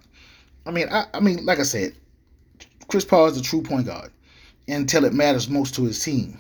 I 0.65 0.71
mean, 0.71 0.87
I, 0.93 1.07
I 1.13 1.19
mean, 1.19 1.45
like 1.45 1.59
I 1.59 1.65
said, 1.65 1.95
Chris 2.87 3.05
Paul 3.05 3.27
is 3.27 3.35
the 3.35 3.43
true 3.43 3.63
point 3.63 3.87
guard 3.87 4.13
until 4.69 5.05
it 5.05 5.13
matters 5.13 5.49
most 5.49 5.75
to 5.75 5.83
his 5.83 5.99
team. 6.05 6.39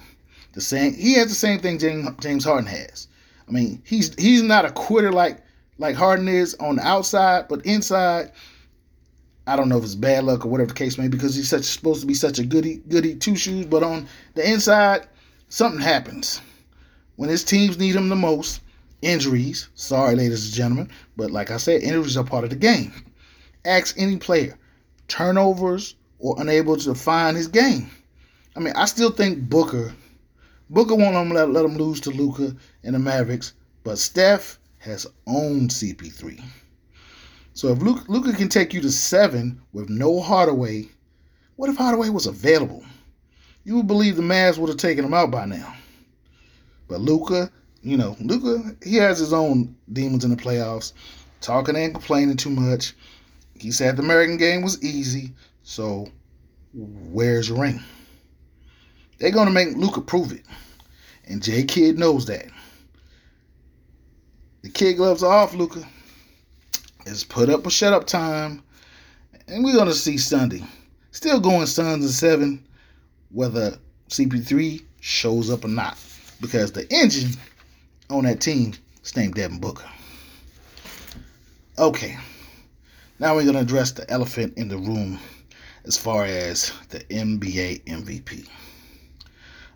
The 0.52 0.60
same, 0.60 0.94
he 0.94 1.14
has 1.14 1.28
the 1.28 1.34
same 1.34 1.60
thing 1.60 1.78
James 1.78 2.44
Harden 2.44 2.66
has. 2.66 3.08
I 3.48 3.52
mean, 3.52 3.82
he's 3.84 4.14
he's 4.14 4.42
not 4.42 4.64
a 4.64 4.70
quitter 4.70 5.12
like 5.12 5.38
like 5.78 5.96
Harden 5.96 6.28
is 6.28 6.54
on 6.56 6.76
the 6.76 6.86
outside, 6.86 7.46
but 7.48 7.64
inside, 7.64 8.32
I 9.46 9.56
don't 9.56 9.68
know 9.68 9.78
if 9.78 9.84
it's 9.84 9.94
bad 9.94 10.24
luck 10.24 10.44
or 10.44 10.48
whatever 10.48 10.68
the 10.68 10.74
case 10.74 10.98
may 10.98 11.08
be 11.08 11.16
because 11.16 11.34
he's 11.34 11.48
such 11.48 11.64
supposed 11.64 12.00
to 12.00 12.06
be 12.06 12.14
such 12.14 12.38
a 12.38 12.44
goody 12.44 12.76
goody 12.88 13.14
two 13.14 13.36
shoes, 13.36 13.66
but 13.66 13.82
on 13.82 14.06
the 14.34 14.48
inside, 14.48 15.06
something 15.48 15.80
happens. 15.80 16.40
When 17.16 17.28
his 17.28 17.44
teams 17.44 17.78
need 17.78 17.96
him 17.96 18.08
the 18.08 18.16
most, 18.16 18.60
injuries. 19.02 19.68
Sorry, 19.74 20.14
ladies 20.14 20.46
and 20.46 20.54
gentlemen, 20.54 20.90
but 21.16 21.30
like 21.30 21.50
I 21.50 21.56
said, 21.56 21.82
injuries 21.82 22.16
are 22.16 22.24
part 22.24 22.44
of 22.44 22.50
the 22.50 22.56
game. 22.56 22.92
Ask 23.64 23.96
any 23.98 24.16
player, 24.16 24.58
turnovers 25.08 25.94
or 26.18 26.40
unable 26.40 26.76
to 26.78 26.94
find 26.94 27.36
his 27.36 27.48
game. 27.48 27.90
I 28.56 28.60
mean, 28.60 28.74
I 28.76 28.84
still 28.84 29.10
think 29.10 29.48
Booker, 29.48 29.94
Booker 30.70 30.94
won't 30.94 31.34
let, 31.34 31.50
let 31.50 31.64
him 31.64 31.76
lose 31.76 32.00
to 32.00 32.10
Luka 32.10 32.56
and 32.84 32.94
the 32.94 32.98
Mavericks, 32.98 33.54
but 33.82 33.98
Steph 33.98 34.58
has 34.78 35.04
owned 35.26 35.70
CP3. 35.70 36.40
So 37.54 37.68
if 37.68 37.82
Luka 37.82 38.32
can 38.32 38.48
take 38.48 38.72
you 38.72 38.80
to 38.80 38.90
seven 38.90 39.60
with 39.72 39.90
no 39.90 40.20
Hardaway, 40.20 40.88
what 41.56 41.68
if 41.68 41.76
Hardaway 41.76 42.08
was 42.08 42.26
available? 42.26 42.84
You 43.64 43.76
would 43.76 43.88
believe 43.88 44.14
the 44.14 44.22
Mavs 44.22 44.58
would 44.58 44.68
have 44.68 44.78
taken 44.78 45.04
him 45.04 45.12
out 45.12 45.32
by 45.32 45.44
now. 45.44 45.74
But 46.86 47.00
Luka, 47.00 47.50
you 47.82 47.96
know, 47.96 48.16
Luka, 48.20 48.76
he 48.84 48.94
has 48.96 49.18
his 49.18 49.32
own 49.32 49.74
demons 49.92 50.24
in 50.24 50.30
the 50.30 50.36
playoffs, 50.36 50.92
talking 51.40 51.76
and 51.76 51.92
complaining 51.92 52.36
too 52.36 52.50
much. 52.50 52.94
He 53.58 53.72
said 53.72 53.96
the 53.96 54.02
American 54.02 54.36
game 54.36 54.62
was 54.62 54.82
easy, 54.84 55.32
so 55.64 56.08
where's 56.72 57.48
your 57.48 57.58
ring? 57.58 57.82
They're 59.20 59.30
gonna 59.30 59.50
make 59.50 59.76
Luka 59.76 60.00
prove 60.00 60.32
it, 60.32 60.46
and 61.26 61.42
J 61.42 61.64
Kid 61.64 61.98
knows 61.98 62.24
that. 62.26 62.46
The 64.62 64.70
kid 64.70 64.96
gloves 64.96 65.22
are 65.22 65.32
off, 65.32 65.52
Luka. 65.52 65.86
It's 67.04 67.22
put 67.22 67.50
up 67.50 67.66
or 67.66 67.70
shut 67.70 67.92
up 67.92 68.06
time, 68.06 68.62
and 69.46 69.62
we're 69.62 69.76
gonna 69.76 69.92
see 69.92 70.16
Sunday. 70.16 70.64
Still 71.12 71.38
going 71.38 71.66
Suns 71.66 72.04
and 72.04 72.14
seven, 72.14 72.66
whether 73.30 73.76
CP3 74.08 74.82
shows 75.00 75.50
up 75.50 75.66
or 75.66 75.68
not, 75.68 75.98
because 76.40 76.72
the 76.72 76.90
engine 76.90 77.32
on 78.08 78.24
that 78.24 78.40
team 78.40 78.72
is 79.04 79.16
named 79.16 79.34
Devin 79.34 79.60
Booker. 79.60 79.88
Okay, 81.78 82.16
now 83.18 83.34
we're 83.34 83.52
to 83.52 83.58
address 83.58 83.92
the 83.92 84.10
elephant 84.10 84.56
in 84.56 84.68
the 84.68 84.78
room 84.78 85.18
as 85.84 85.98
far 85.98 86.24
as 86.24 86.72
the 86.88 87.00
NBA 87.10 87.84
MVP. 87.84 88.48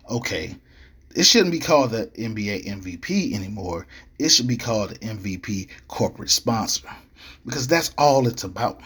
Okay, 0.09 0.55
it 1.15 1.23
shouldn't 1.23 1.51
be 1.51 1.59
called 1.59 1.91
the 1.91 2.07
NBA 2.07 2.65
MVP 2.65 3.33
anymore. 3.33 3.87
It 4.19 4.29
should 4.29 4.47
be 4.47 4.57
called 4.57 4.91
the 4.91 4.99
MVP 4.99 5.69
corporate 5.87 6.29
sponsor 6.29 6.89
because 7.45 7.67
that's 7.67 7.91
all 7.97 8.27
it's 8.27 8.43
about. 8.43 8.81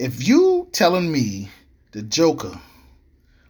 If 0.00 0.26
you 0.26 0.68
telling 0.72 1.12
me 1.12 1.50
the 1.92 2.02
Joker, 2.02 2.58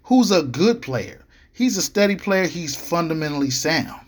who's 0.03 0.31
a 0.31 0.43
good 0.43 0.83
player, 0.83 1.25
he's 1.53 1.77
a 1.77 1.83
steady 1.83 2.17
player, 2.17 2.47
he's 2.47 2.75
fundamentally 2.75 3.51
sound. 3.51 4.01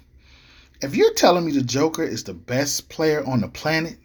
If 0.82 0.96
you're 0.96 1.14
telling 1.14 1.46
me 1.46 1.52
the 1.52 1.62
Joker 1.62 2.02
is 2.02 2.24
the 2.24 2.34
best 2.34 2.88
player 2.88 3.24
on 3.24 3.40
the 3.40 3.48
planet, 3.48 3.96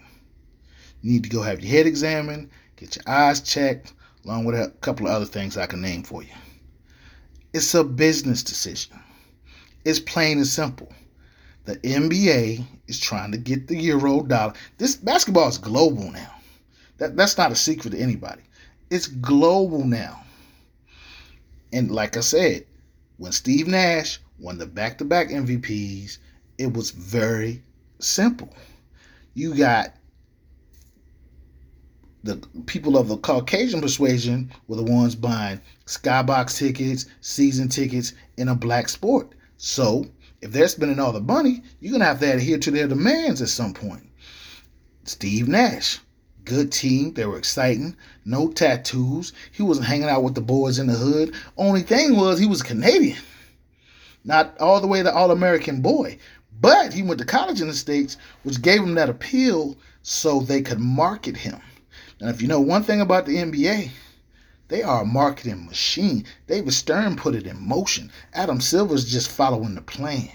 you 1.02 1.14
need 1.14 1.24
to 1.24 1.30
go 1.30 1.42
have 1.42 1.62
your 1.62 1.72
head 1.72 1.88
examined, 1.88 2.50
get 2.76 2.96
your 2.96 3.04
eyes 3.08 3.42
checked, 3.42 3.94
along 4.24 4.46
with 4.46 4.56
a 4.56 4.70
couple 4.82 5.08
of 5.08 5.14
other 5.14 5.26
things 5.26 5.58
I 5.58 5.66
can 5.66 5.82
name 5.82 6.04
for 6.04 6.22
you. 6.22 6.30
It's 7.54 7.74
a 7.74 7.84
business 7.84 8.44
decision. 8.44 9.00
It's 9.86 10.00
plain 10.00 10.38
and 10.38 10.48
simple. 10.48 10.92
The 11.66 11.78
NBA 11.78 12.64
is 12.88 13.00
trying 13.00 13.32
to 13.32 13.38
get 13.38 13.68
the 13.68 13.76
euro 13.76 14.24
dollar. 14.24 14.54
This 14.78 14.96
basketball 14.96 15.50
is 15.50 15.58
global 15.58 16.12
now. 16.12 16.34
That, 16.98 17.16
that's 17.16 17.38
not 17.38 17.52
a 17.52 17.56
secret 17.56 17.92
to 17.92 18.00
anybody. 18.00 18.42
It's 18.90 19.08
global 19.08 19.84
now. 19.84 20.24
And 21.74 21.92
like 21.92 22.18
I 22.18 22.22
said, 22.22 22.66
when 23.18 23.32
Steve 23.32 23.68
Nash 23.68 24.20
won 24.40 24.58
the 24.58 24.66
back 24.66 24.98
to 25.00 25.06
back 25.06 25.30
MVPs, 25.30 26.18
it 26.58 26.74
was 26.74 26.92
very 26.92 27.64
simple. 28.00 28.54
You 29.34 29.56
got 29.56 29.94
the 32.24 32.36
people 32.66 32.98
of 32.98 33.08
the 33.08 33.18
Caucasian 33.18 33.82
persuasion 33.82 34.52
were 34.68 34.76
the 34.76 34.84
ones 34.84 35.16
buying 35.16 35.62
skybox 35.86 36.58
tickets, 36.58 37.06
season 37.22 37.70
tickets 37.70 38.14
in 38.38 38.48
a 38.48 38.56
black 38.56 38.90
sport. 38.90 39.34
So 39.58 40.06
if 40.42 40.52
they're 40.52 40.68
spending 40.68 41.00
all 41.00 41.12
the 41.12 41.22
money, 41.22 41.64
you're 41.80 41.92
gonna 41.92 42.06
have 42.06 42.20
to 42.20 42.34
adhere 42.34 42.58
to 42.60 42.72
their 42.72 42.88
demands 42.88 43.42
at 43.42 43.50
some 43.50 43.74
point. 43.74 44.08
Steve 45.04 45.48
Nash, 45.48 46.00
good 46.44 46.72
team. 46.72 47.14
They 47.14 47.26
were 47.26 47.38
exciting. 47.38 47.96
No 48.26 48.50
tattoos. 48.50 49.34
He 49.52 49.64
wasn't 49.64 49.88
hanging 49.88 50.10
out 50.10 50.24
with 50.24 50.36
the 50.36 50.42
boys 50.42 50.80
in 50.80 50.88
the 50.88 50.94
hood. 50.94 51.34
Only 51.58 51.82
thing 51.82 52.16
was 52.16 52.40
he 52.40 52.46
was 52.46 52.62
Canadian. 52.64 53.18
Not 54.24 54.58
all 54.60 54.82
the 54.82 54.88
way 54.88 55.02
the 55.02 55.14
All 55.14 55.32
American 55.32 55.82
boy. 55.82 56.18
But 56.60 56.94
he 56.94 57.04
went 57.04 57.20
to 57.20 57.26
college 57.26 57.62
in 57.62 57.68
the 57.68 57.74
States, 57.74 58.18
which 58.44 58.62
gave 58.62 58.82
him 58.82 58.96
that 58.96 59.10
appeal 59.10 59.78
so 60.02 60.40
they 60.40 60.62
could 60.62 60.80
market 60.80 61.38
him. 61.38 61.60
And 62.20 62.30
if 62.30 62.42
you 62.42 62.48
know 62.48 62.60
one 62.60 62.84
thing 62.84 63.02
about 63.02 63.26
the 63.26 63.36
NBA, 63.36 63.92
they 64.70 64.84
are 64.84 65.04
a 65.04 65.06
marketing 65.06 65.66
machine. 65.66 66.26
David 66.48 66.74
Stern 66.74 67.16
put 67.16 67.36
it 67.36 67.48
in 67.48 67.66
motion. 67.66 68.12
Adam 68.34 68.60
Silver's 68.60 69.10
just 69.10 69.30
following 69.30 69.76
the 69.76 69.82
plan. 69.82 70.30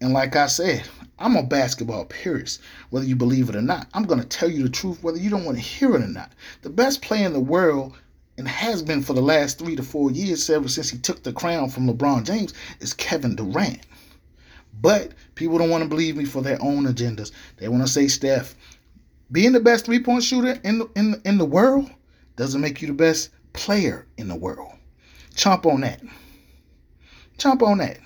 And 0.00 0.12
like 0.12 0.36
I 0.36 0.46
said, 0.46 0.84
I'm 1.18 1.36
a 1.36 1.42
basketball 1.42 2.04
purist, 2.04 2.60
whether 2.90 3.06
you 3.06 3.16
believe 3.16 3.48
it 3.48 3.56
or 3.56 3.62
not. 3.62 3.88
I'm 3.94 4.04
going 4.04 4.20
to 4.20 4.26
tell 4.26 4.50
you 4.50 4.62
the 4.62 4.68
truth, 4.68 5.02
whether 5.02 5.18
you 5.18 5.30
don't 5.30 5.44
want 5.44 5.56
to 5.56 5.62
hear 5.62 5.94
it 5.96 6.02
or 6.02 6.08
not. 6.08 6.32
The 6.62 6.70
best 6.70 7.02
player 7.02 7.26
in 7.26 7.32
the 7.32 7.40
world, 7.40 7.94
and 8.36 8.46
has 8.46 8.82
been 8.82 9.02
for 9.02 9.14
the 9.14 9.22
last 9.22 9.58
three 9.58 9.74
to 9.74 9.82
four 9.82 10.12
years, 10.12 10.48
ever 10.48 10.68
since 10.68 10.90
he 10.90 10.98
took 10.98 11.24
the 11.24 11.32
crown 11.32 11.70
from 11.70 11.88
LeBron 11.88 12.24
James, 12.24 12.54
is 12.78 12.94
Kevin 12.94 13.34
Durant. 13.34 13.80
But 14.80 15.12
people 15.34 15.58
don't 15.58 15.70
want 15.70 15.82
to 15.82 15.88
believe 15.88 16.16
me 16.16 16.24
for 16.24 16.42
their 16.42 16.62
own 16.62 16.84
agendas. 16.84 17.32
They 17.56 17.66
want 17.66 17.84
to 17.84 17.92
say 17.92 18.06
Steph, 18.06 18.54
being 19.30 19.52
the 19.52 19.60
best 19.60 19.84
three 19.84 20.02
point 20.02 20.22
shooter 20.22 20.58
in 20.64 20.78
the, 20.78 20.90
in, 20.96 21.20
in 21.24 21.38
the 21.38 21.44
world 21.44 21.90
doesn't 22.36 22.60
make 22.60 22.80
you 22.80 22.88
the 22.88 22.94
best 22.94 23.30
player 23.52 24.06
in 24.16 24.28
the 24.28 24.36
world. 24.36 24.72
Chomp 25.34 25.66
on 25.66 25.80
that. 25.82 26.00
Chomp 27.38 27.62
on 27.62 27.78
that. 27.78 27.98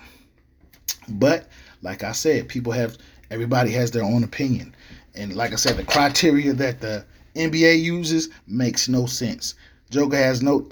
But 1.07 1.47
like 1.81 2.03
I 2.03 2.11
said, 2.11 2.47
people 2.47 2.71
have 2.73 2.97
everybody 3.31 3.71
has 3.71 3.91
their 3.91 4.03
own 4.03 4.23
opinion. 4.23 4.75
And 5.15 5.35
like 5.35 5.51
I 5.53 5.55
said, 5.55 5.77
the 5.77 5.83
criteria 5.83 6.53
that 6.53 6.81
the 6.81 7.05
NBA 7.35 7.81
uses 7.81 8.29
makes 8.47 8.87
no 8.87 9.05
sense. 9.05 9.55
Joker 9.89 10.17
has 10.17 10.41
no 10.41 10.69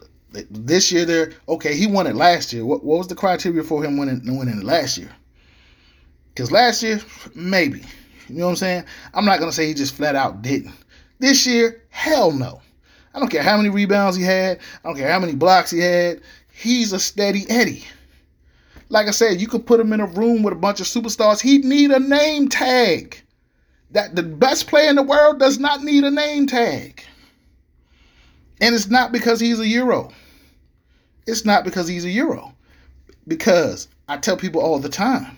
this 0.50 0.92
year 0.92 1.04
there 1.06 1.34
okay, 1.50 1.76
he 1.76 1.88
won 1.88 2.08
it 2.08 2.16
last 2.16 2.54
year. 2.54 2.66
What, 2.66 2.84
what 2.84 3.00
was 3.00 3.08
the 3.08 3.16
criteria 3.16 3.64
for 3.64 3.84
him 3.84 3.98
winning 3.98 4.22
winning 4.38 4.62
last 4.62 4.98
year? 4.98 5.12
Because 6.34 6.52
last 6.52 6.82
year, 6.82 7.02
maybe. 7.36 7.84
You 8.28 8.36
know 8.36 8.46
what 8.46 8.52
I'm 8.52 8.56
saying? 8.58 8.84
I'm 9.14 9.26
not 9.26 9.40
gonna 9.40 9.52
say 9.52 9.68
he 9.68 9.74
just 9.74 9.96
flat 9.96 10.16
out 10.16 10.42
didn't. 10.42 10.74
This 11.20 11.46
year, 11.46 11.84
hell 11.90 12.32
no. 12.32 12.62
I 13.14 13.20
don't 13.20 13.30
care 13.30 13.44
how 13.44 13.58
many 13.58 13.70
rebounds 13.70 14.18
he 14.18 14.24
had. 14.24 14.60
I 14.84 14.88
don't 14.88 14.98
care 14.98 15.12
how 15.12 15.20
many 15.20 15.36
blocks 15.36 15.72
he 15.72 15.80
had. 15.80 16.22
He's 16.52 16.94
a 16.94 17.00
steady 17.00 17.46
Eddie. 17.50 17.86
Like 18.90 19.08
I 19.08 19.12
said, 19.12 19.40
you 19.40 19.48
could 19.48 19.66
put 19.66 19.80
him 19.80 19.94
in 19.94 20.00
a 20.02 20.06
room 20.06 20.44
with 20.44 20.54
a 20.54 20.58
bunch 20.58 20.80
of 20.80 20.88
superstars. 20.88 21.42
He'd 21.42 21.64
need 21.64 21.92
a 21.92 22.00
name 22.00 22.50
tag. 22.50 23.22
That 23.92 24.16
the 24.16 24.24
best 24.24 24.68
player 24.68 24.90
in 24.90 24.96
the 24.96 25.04
world 25.04 25.40
does 25.40 25.60
not 25.60 25.84
need 25.84 26.04
a 26.04 26.12
name 26.12 26.48
tag. 26.48 27.04
And 28.62 28.76
it's 28.76 28.90
not 28.90 29.12
because 29.12 29.40
he's 29.40 29.60
a 29.60 29.68
Euro. 29.68 30.12
It's 31.28 31.46
not 31.46 31.64
because 31.64 31.88
he's 31.88 32.06
a 32.06 32.10
Euro. 32.10 32.54
Because 33.28 33.88
I 34.08 34.18
tell 34.18 34.38
people 34.38 34.62
all 34.62 34.80
the 34.80 34.90
time, 34.90 35.38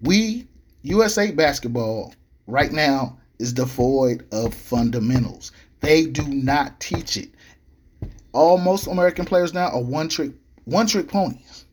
we 0.00 0.46
USA 0.84 1.30
basketball 1.30 2.14
right 2.46 2.70
now 2.70 3.18
is 3.38 3.54
devoid 3.54 4.26
of 4.32 4.52
fundamentals. 4.52 5.50
They 5.80 6.04
do 6.04 6.22
not 6.28 6.78
teach 6.78 7.16
it. 7.16 7.30
All 8.32 8.58
most 8.58 8.86
American 8.86 9.24
players 9.24 9.54
now 9.54 9.68
are 9.68 9.82
one 9.82 10.10
trick 10.10 10.32
one 10.66 10.86
trick 10.86 11.08
ponies. 11.08 11.64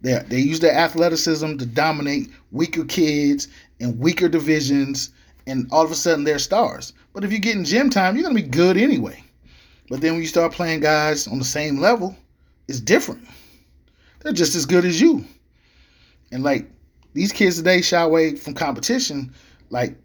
They 0.00 0.18
they 0.28 0.38
use 0.40 0.60
their 0.60 0.72
athleticism 0.74 1.58
to 1.58 1.66
dominate 1.66 2.30
weaker 2.52 2.86
kids 2.86 3.48
in 3.80 3.98
weaker 3.98 4.30
divisions, 4.30 5.10
and 5.46 5.68
all 5.70 5.84
of 5.84 5.90
a 5.90 5.94
sudden 5.94 6.24
they're 6.24 6.38
stars. 6.38 6.94
But 7.12 7.22
if 7.22 7.32
you 7.32 7.38
get 7.38 7.56
in 7.56 7.66
gym 7.66 7.90
time, 7.90 8.16
you're 8.16 8.22
gonna 8.22 8.34
be 8.34 8.42
good 8.42 8.78
anyway. 8.78 9.22
But 9.90 10.00
then 10.00 10.12
when 10.12 10.22
you 10.22 10.28
start 10.28 10.52
playing 10.52 10.80
guys 10.80 11.26
on 11.26 11.38
the 11.38 11.44
same 11.44 11.80
level, 11.80 12.16
it's 12.66 12.80
different. 12.80 13.28
They're 14.20 14.32
just 14.32 14.54
as 14.54 14.64
good 14.64 14.86
as 14.86 15.02
you. 15.02 15.26
And 16.32 16.42
like 16.42 16.70
these 17.16 17.32
kids 17.32 17.56
today 17.56 17.80
shy 17.80 18.00
away 18.00 18.36
from 18.36 18.54
competition, 18.54 19.32
like 19.70 19.96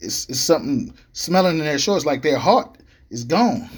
it's, 0.00 0.28
it's 0.28 0.38
something 0.38 0.94
smelling 1.12 1.58
in 1.58 1.64
their 1.64 1.78
shorts 1.78 2.04
like 2.04 2.22
their 2.22 2.38
heart 2.38 2.78
is 3.10 3.24
gone. 3.24 3.68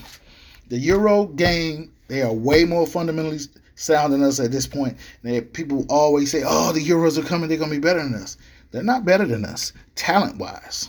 The 0.68 0.76
Euro 0.78 1.26
game, 1.26 1.92
they 2.09 2.23
are 2.23 2.32
way 2.32 2.64
more 2.64 2.87
fundamentally 2.87 3.38
sound 3.76 4.12
than 4.12 4.23
us 4.23 4.40
at 4.40 4.50
this 4.50 4.66
point. 4.66 4.97
They, 5.23 5.40
people 5.40 5.87
always 5.88 6.30
say, 6.30 6.42
oh, 6.44 6.73
the 6.73 6.85
Euros 6.85 7.16
are 7.16 7.26
coming, 7.26 7.49
they're 7.49 7.59
going 7.59 7.70
to 7.70 7.76
be 7.76 7.80
better 7.80 8.02
than 8.02 8.14
us. 8.14 8.37
They're 8.73 8.82
not 8.82 9.04
better 9.04 9.25
than 9.25 9.44
us, 9.44 9.73
talent 9.94 10.38
wise. 10.38 10.88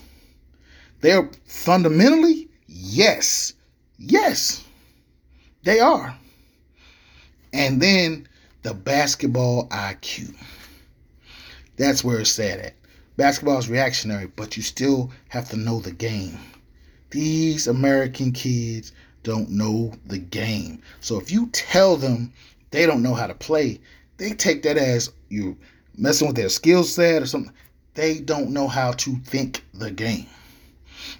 They're 1.01 1.29
fundamentally, 1.46 2.50
Yes. 2.74 3.53
Yes. 3.98 4.63
They 5.63 5.79
are. 5.79 6.17
And 7.53 7.81
then 7.81 8.27
the 8.63 8.74
basketball 8.74 9.67
IQ. 9.67 10.34
That's 11.78 12.04
where 12.04 12.20
it's 12.20 12.32
sad 12.32 12.60
at. 12.60 12.74
Basketball 13.18 13.58
is 13.58 13.70
reactionary, 13.70 14.28
but 14.28 14.58
you 14.58 14.63
still 14.63 15.12
have 15.30 15.50
to 15.50 15.58
know 15.58 15.80
the 15.80 15.92
game. 15.92 16.40
These 17.12 17.68
American 17.68 18.32
kids 18.32 18.94
don't 19.24 19.50
know 19.50 19.94
the 20.06 20.18
game. 20.18 20.82
So 21.01 21.20
if 21.20 21.32
you 21.32 21.48
tell 21.48 21.98
them 21.98 22.34
they 22.72 22.86
don't 22.86 23.04
know 23.04 23.13
how 23.13 23.28
to 23.28 23.34
play, 23.34 23.80
they 24.18 24.32
take 24.32 24.63
that 24.63 24.78
as 24.78 25.12
you 25.30 25.58
messing 25.98 26.28
with 26.28 26.36
their 26.36 26.50
skill 26.50 26.84
set 26.84 27.22
or 27.22 27.25
something. 27.25 27.54
They 27.94 28.20
don't 28.20 28.51
know 28.51 28.68
how 28.68 28.94
to 28.94 29.16
think 29.18 29.66
the 29.74 29.92
game. 29.92 30.28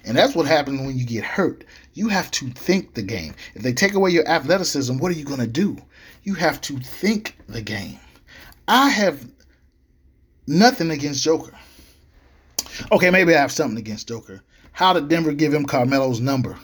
And 0.06 0.18
that's 0.18 0.36
what 0.36 0.48
happens 0.48 0.80
when 0.80 0.98
you 0.98 1.06
get 1.06 1.24
hurt. 1.24 1.66
You 1.94 2.08
have 2.08 2.32
to 2.32 2.50
think 2.52 2.94
the 2.94 3.02
game. 3.02 3.34
If 3.56 3.62
they 3.64 3.74
take 3.74 3.94
away 3.94 4.12
your 4.12 4.28
athleticism, 4.28 4.98
what 4.98 5.12
are 5.12 5.16
you 5.16 5.26
going 5.26 5.40
to 5.40 5.48
do? 5.48 5.78
You 6.24 6.36
have 6.36 6.62
to 6.62 6.80
think 6.80 7.38
the 7.48 7.62
game. 7.62 8.00
I 8.68 8.90
have 8.90 9.28
nothing 10.48 10.92
against 10.92 11.24
Joker. 11.24 11.54
Okay, 12.92 13.10
maybe 13.10 13.36
I 13.36 13.40
have 13.40 13.52
something 13.52 13.78
against 13.78 14.08
Joker. 14.08 14.42
How 14.72 14.94
did 14.94 15.08
Denver 15.08 15.34
give 15.34 15.54
him 15.54 15.66
Carmelo's 15.66 16.20
number? 16.20 16.58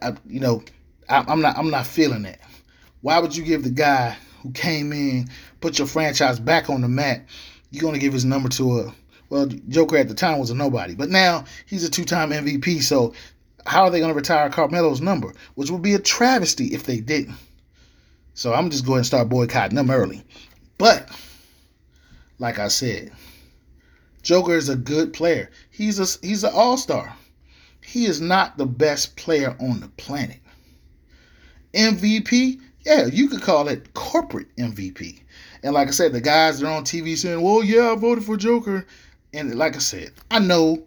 I, 0.00 0.14
you 0.26 0.40
know, 0.40 0.62
I, 1.08 1.24
I'm 1.28 1.40
not. 1.40 1.58
I'm 1.58 1.70
not 1.70 1.86
feeling 1.86 2.22
that. 2.22 2.40
Why 3.02 3.18
would 3.18 3.36
you 3.36 3.44
give 3.44 3.64
the 3.64 3.70
guy 3.70 4.16
who 4.42 4.50
came 4.52 4.92
in, 4.92 5.28
put 5.60 5.78
your 5.78 5.88
franchise 5.88 6.40
back 6.40 6.70
on 6.70 6.80
the 6.80 6.88
mat, 6.88 7.26
you're 7.70 7.82
gonna 7.82 7.98
give 7.98 8.12
his 8.12 8.24
number 8.24 8.48
to 8.50 8.80
a 8.80 8.94
well, 9.28 9.46
Joker 9.46 9.96
at 9.96 10.08
the 10.08 10.14
time 10.14 10.38
was 10.38 10.50
a 10.50 10.54
nobody, 10.54 10.94
but 10.94 11.08
now 11.08 11.44
he's 11.64 11.84
a 11.84 11.90
two-time 11.90 12.30
MVP. 12.30 12.82
So 12.82 13.14
how 13.64 13.84
are 13.84 13.90
they 13.90 14.00
gonna 14.00 14.14
retire 14.14 14.50
Carmelo's 14.50 15.00
number? 15.00 15.32
Which 15.54 15.70
would 15.70 15.82
be 15.82 15.94
a 15.94 15.98
travesty 15.98 16.66
if 16.66 16.84
they 16.84 17.00
didn't. 17.00 17.36
So 18.34 18.52
I'm 18.52 18.70
just 18.70 18.86
going 18.86 19.00
to 19.00 19.06
start 19.06 19.28
boycotting 19.28 19.76
them 19.76 19.90
early. 19.90 20.22
But 20.78 21.08
like 22.42 22.58
I 22.58 22.66
said, 22.66 23.12
Joker 24.22 24.56
is 24.56 24.68
a 24.68 24.74
good 24.74 25.12
player. 25.12 25.48
He's 25.70 26.00
a 26.00 26.26
he's 26.26 26.42
an 26.42 26.50
all-star. 26.52 27.14
He 27.80 28.04
is 28.04 28.20
not 28.20 28.58
the 28.58 28.66
best 28.66 29.14
player 29.16 29.56
on 29.60 29.78
the 29.78 29.88
planet. 29.90 30.40
MVP, 31.72 32.60
yeah, 32.84 33.06
you 33.06 33.28
could 33.28 33.42
call 33.42 33.68
it 33.68 33.94
corporate 33.94 34.54
MVP. 34.56 35.20
And 35.62 35.72
like 35.72 35.86
I 35.86 35.92
said, 35.92 36.12
the 36.12 36.20
guys 36.20 36.58
that 36.58 36.66
are 36.66 36.72
on 36.72 36.82
TV 36.82 37.16
saying, 37.16 37.40
"Well, 37.40 37.62
yeah, 37.62 37.92
I 37.92 37.94
voted 37.94 38.24
for 38.24 38.36
Joker," 38.36 38.84
and 39.32 39.54
like 39.54 39.76
I 39.76 39.78
said, 39.78 40.10
I 40.28 40.40
know, 40.40 40.82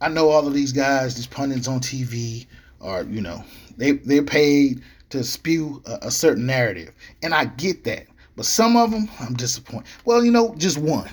I 0.00 0.08
know 0.08 0.28
all 0.28 0.46
of 0.46 0.54
these 0.54 0.72
guys, 0.72 1.16
these 1.16 1.26
pundits 1.26 1.66
on 1.66 1.80
TV 1.80 2.46
are, 2.80 3.02
you 3.02 3.20
know, 3.20 3.42
they 3.76 3.92
they're 3.92 4.22
paid 4.22 4.80
to 5.10 5.24
spew 5.24 5.82
a, 5.86 5.98
a 6.02 6.10
certain 6.12 6.46
narrative, 6.46 6.92
and 7.24 7.34
I 7.34 7.46
get 7.46 7.82
that. 7.82 8.06
But 8.36 8.46
some 8.46 8.76
of 8.76 8.90
them, 8.90 9.08
I'm 9.20 9.34
disappointed. 9.34 9.86
Well, 10.04 10.24
you 10.24 10.30
know, 10.30 10.54
just 10.56 10.78
one. 10.78 11.10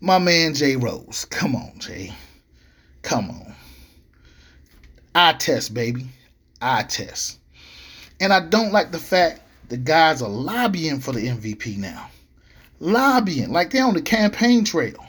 My 0.00 0.18
man 0.18 0.54
Jay 0.54 0.76
Rose. 0.76 1.24
Come 1.30 1.56
on, 1.56 1.78
Jay. 1.78 2.12
Come 3.02 3.30
on. 3.30 3.54
I 5.14 5.32
test, 5.34 5.72
baby. 5.72 6.06
I 6.60 6.82
test. 6.82 7.38
And 8.20 8.32
I 8.32 8.40
don't 8.40 8.72
like 8.72 8.90
the 8.90 8.98
fact 8.98 9.40
the 9.68 9.76
guys 9.76 10.20
are 10.22 10.28
lobbying 10.28 11.00
for 11.00 11.12
the 11.12 11.26
MVP 11.26 11.78
now. 11.78 12.10
Lobbying, 12.80 13.50
like 13.50 13.70
they're 13.70 13.86
on 13.86 13.94
the 13.94 14.02
campaign 14.02 14.64
trail 14.64 15.04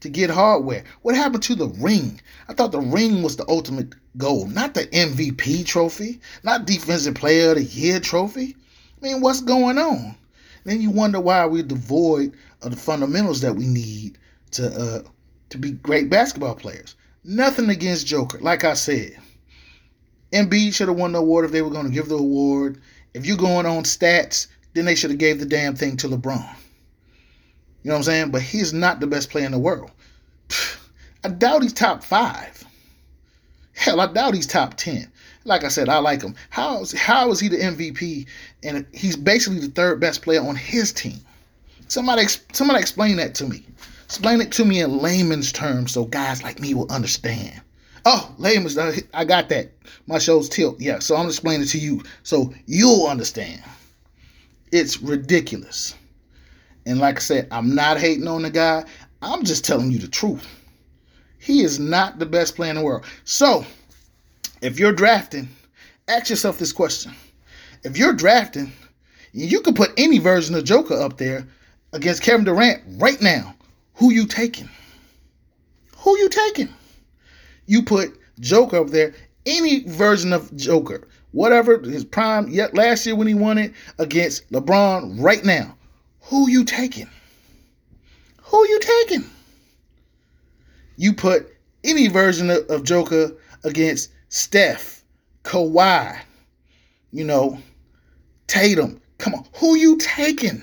to 0.00 0.08
get 0.08 0.30
hardware. 0.30 0.84
What 1.02 1.14
happened 1.14 1.42
to 1.44 1.54
the 1.54 1.68
ring? 1.68 2.20
I 2.48 2.54
thought 2.54 2.72
the 2.72 2.80
ring 2.80 3.22
was 3.22 3.36
the 3.36 3.48
ultimate 3.48 3.94
goal, 4.16 4.46
not 4.46 4.74
the 4.74 4.86
MVP 4.86 5.66
trophy, 5.66 6.20
not 6.42 6.66
Defensive 6.66 7.14
Player 7.14 7.50
of 7.50 7.56
the 7.56 7.64
Year 7.64 8.00
trophy. 8.00 8.56
I 9.00 9.04
mean, 9.04 9.20
what's 9.20 9.42
going 9.42 9.78
on? 9.78 10.16
Then 10.64 10.80
you 10.80 10.90
wonder 10.90 11.20
why 11.20 11.46
we're 11.46 11.62
devoid 11.62 12.34
of 12.62 12.70
the 12.70 12.76
fundamentals 12.76 13.40
that 13.40 13.56
we 13.56 13.66
need 13.66 14.18
to 14.52 14.66
uh, 14.66 15.02
to 15.50 15.58
be 15.58 15.72
great 15.72 16.10
basketball 16.10 16.54
players. 16.54 16.94
Nothing 17.24 17.70
against 17.70 18.06
Joker, 18.06 18.38
like 18.40 18.64
I 18.64 18.74
said. 18.74 19.16
Embiid 20.32 20.74
should 20.74 20.88
have 20.88 20.96
won 20.96 21.12
the 21.12 21.18
award 21.18 21.44
if 21.44 21.52
they 21.52 21.62
were 21.62 21.70
going 21.70 21.86
to 21.86 21.92
give 21.92 22.08
the 22.08 22.16
award. 22.16 22.80
If 23.14 23.26
you're 23.26 23.36
going 23.36 23.66
on 23.66 23.82
stats, 23.82 24.46
then 24.74 24.84
they 24.84 24.94
should 24.94 25.10
have 25.10 25.18
gave 25.18 25.40
the 25.40 25.46
damn 25.46 25.74
thing 25.74 25.96
to 25.98 26.08
LeBron. 26.08 26.56
You 27.82 27.88
know 27.88 27.94
what 27.94 27.98
I'm 27.98 28.02
saying? 28.04 28.30
But 28.30 28.42
he's 28.42 28.72
not 28.72 29.00
the 29.00 29.06
best 29.06 29.30
player 29.30 29.46
in 29.46 29.52
the 29.52 29.58
world. 29.58 29.90
I 31.24 31.28
doubt 31.28 31.62
he's 31.62 31.72
top 31.72 32.04
five. 32.04 32.64
Hell, 33.74 34.00
I 34.00 34.06
doubt 34.12 34.34
he's 34.34 34.46
top 34.46 34.74
ten. 34.74 35.10
Like 35.44 35.64
I 35.64 35.68
said, 35.68 35.88
I 35.88 35.98
like 35.98 36.22
him. 36.22 36.34
How 36.50 36.82
is 36.82 36.92
how 36.92 37.30
is 37.30 37.40
he 37.40 37.48
the 37.48 37.56
MVP? 37.56 38.26
And 38.62 38.86
he's 38.92 39.16
basically 39.16 39.60
the 39.60 39.68
third 39.68 40.00
best 40.00 40.22
player 40.22 40.40
on 40.40 40.56
his 40.56 40.92
team. 40.92 41.20
Somebody 41.88 42.26
somebody 42.52 42.80
explain 42.80 43.16
that 43.16 43.34
to 43.36 43.46
me. 43.46 43.64
Explain 44.04 44.40
it 44.40 44.52
to 44.52 44.64
me 44.64 44.80
in 44.80 44.98
layman's 44.98 45.52
terms 45.52 45.92
so 45.92 46.04
guys 46.04 46.42
like 46.42 46.60
me 46.60 46.74
will 46.74 46.90
understand. 46.90 47.60
Oh, 48.04 48.32
layman's 48.38 48.78
I 49.14 49.24
got 49.24 49.48
that. 49.50 49.72
My 50.06 50.18
show's 50.18 50.48
tilt. 50.48 50.80
Yeah, 50.80 50.98
so 50.98 51.16
I'm 51.16 51.26
explaining 51.26 51.62
it 51.62 51.70
to 51.70 51.78
you 51.78 52.02
so 52.22 52.52
you'll 52.66 53.06
understand. 53.06 53.62
It's 54.72 55.00
ridiculous. 55.00 55.94
And 56.86 56.98
like 56.98 57.16
I 57.16 57.20
said, 57.20 57.48
I'm 57.50 57.74
not 57.74 57.98
hating 57.98 58.28
on 58.28 58.42
the 58.42 58.50
guy. 58.50 58.84
I'm 59.22 59.44
just 59.44 59.64
telling 59.64 59.90
you 59.90 59.98
the 59.98 60.08
truth. 60.08 60.46
He 61.38 61.62
is 61.62 61.78
not 61.78 62.18
the 62.18 62.26
best 62.26 62.56
player 62.56 62.70
in 62.70 62.76
the 62.76 62.82
world. 62.82 63.04
So, 63.24 63.64
if 64.60 64.78
you're 64.78 64.92
drafting, 64.92 65.48
ask 66.08 66.30
yourself 66.30 66.58
this 66.58 66.72
question. 66.72 67.12
If 67.82 67.96
you're 67.96 68.12
drafting, 68.12 68.72
you 69.32 69.60
could 69.60 69.76
put 69.76 69.92
any 69.96 70.18
version 70.18 70.54
of 70.54 70.64
Joker 70.64 70.94
up 70.94 71.16
there 71.16 71.46
against 71.92 72.22
Kevin 72.22 72.44
Durant 72.44 72.82
right 73.00 73.20
now. 73.20 73.54
Who 73.94 74.12
you 74.12 74.26
taking? 74.26 74.68
Who 75.98 76.18
you 76.18 76.28
taking? 76.28 76.68
You 77.66 77.82
put 77.82 78.18
Joker 78.40 78.78
up 78.78 78.88
there, 78.88 79.14
any 79.46 79.84
version 79.84 80.32
of 80.32 80.54
Joker, 80.56 81.06
whatever 81.32 81.78
his 81.78 82.04
prime 82.04 82.48
yet 82.48 82.74
last 82.74 83.06
year 83.06 83.14
when 83.14 83.26
he 83.26 83.34
won 83.34 83.58
it 83.58 83.72
against 83.98 84.50
LeBron 84.50 85.20
right 85.20 85.44
now. 85.44 85.76
Who 86.22 86.48
you 86.48 86.64
taking? 86.64 87.08
Who 88.42 88.66
you 88.68 88.80
taking? 88.80 89.24
You 90.96 91.12
put 91.14 91.54
any 91.84 92.08
version 92.08 92.50
of, 92.50 92.84
Joker 92.84 93.32
against 93.64 94.10
Steph, 94.28 95.02
Kawhi, 95.44 96.18
you 97.12 97.24
know, 97.24 97.58
Tatum. 98.50 99.00
Come 99.18 99.34
on, 99.34 99.46
who 99.54 99.76
you 99.76 99.96
taking? 99.98 100.60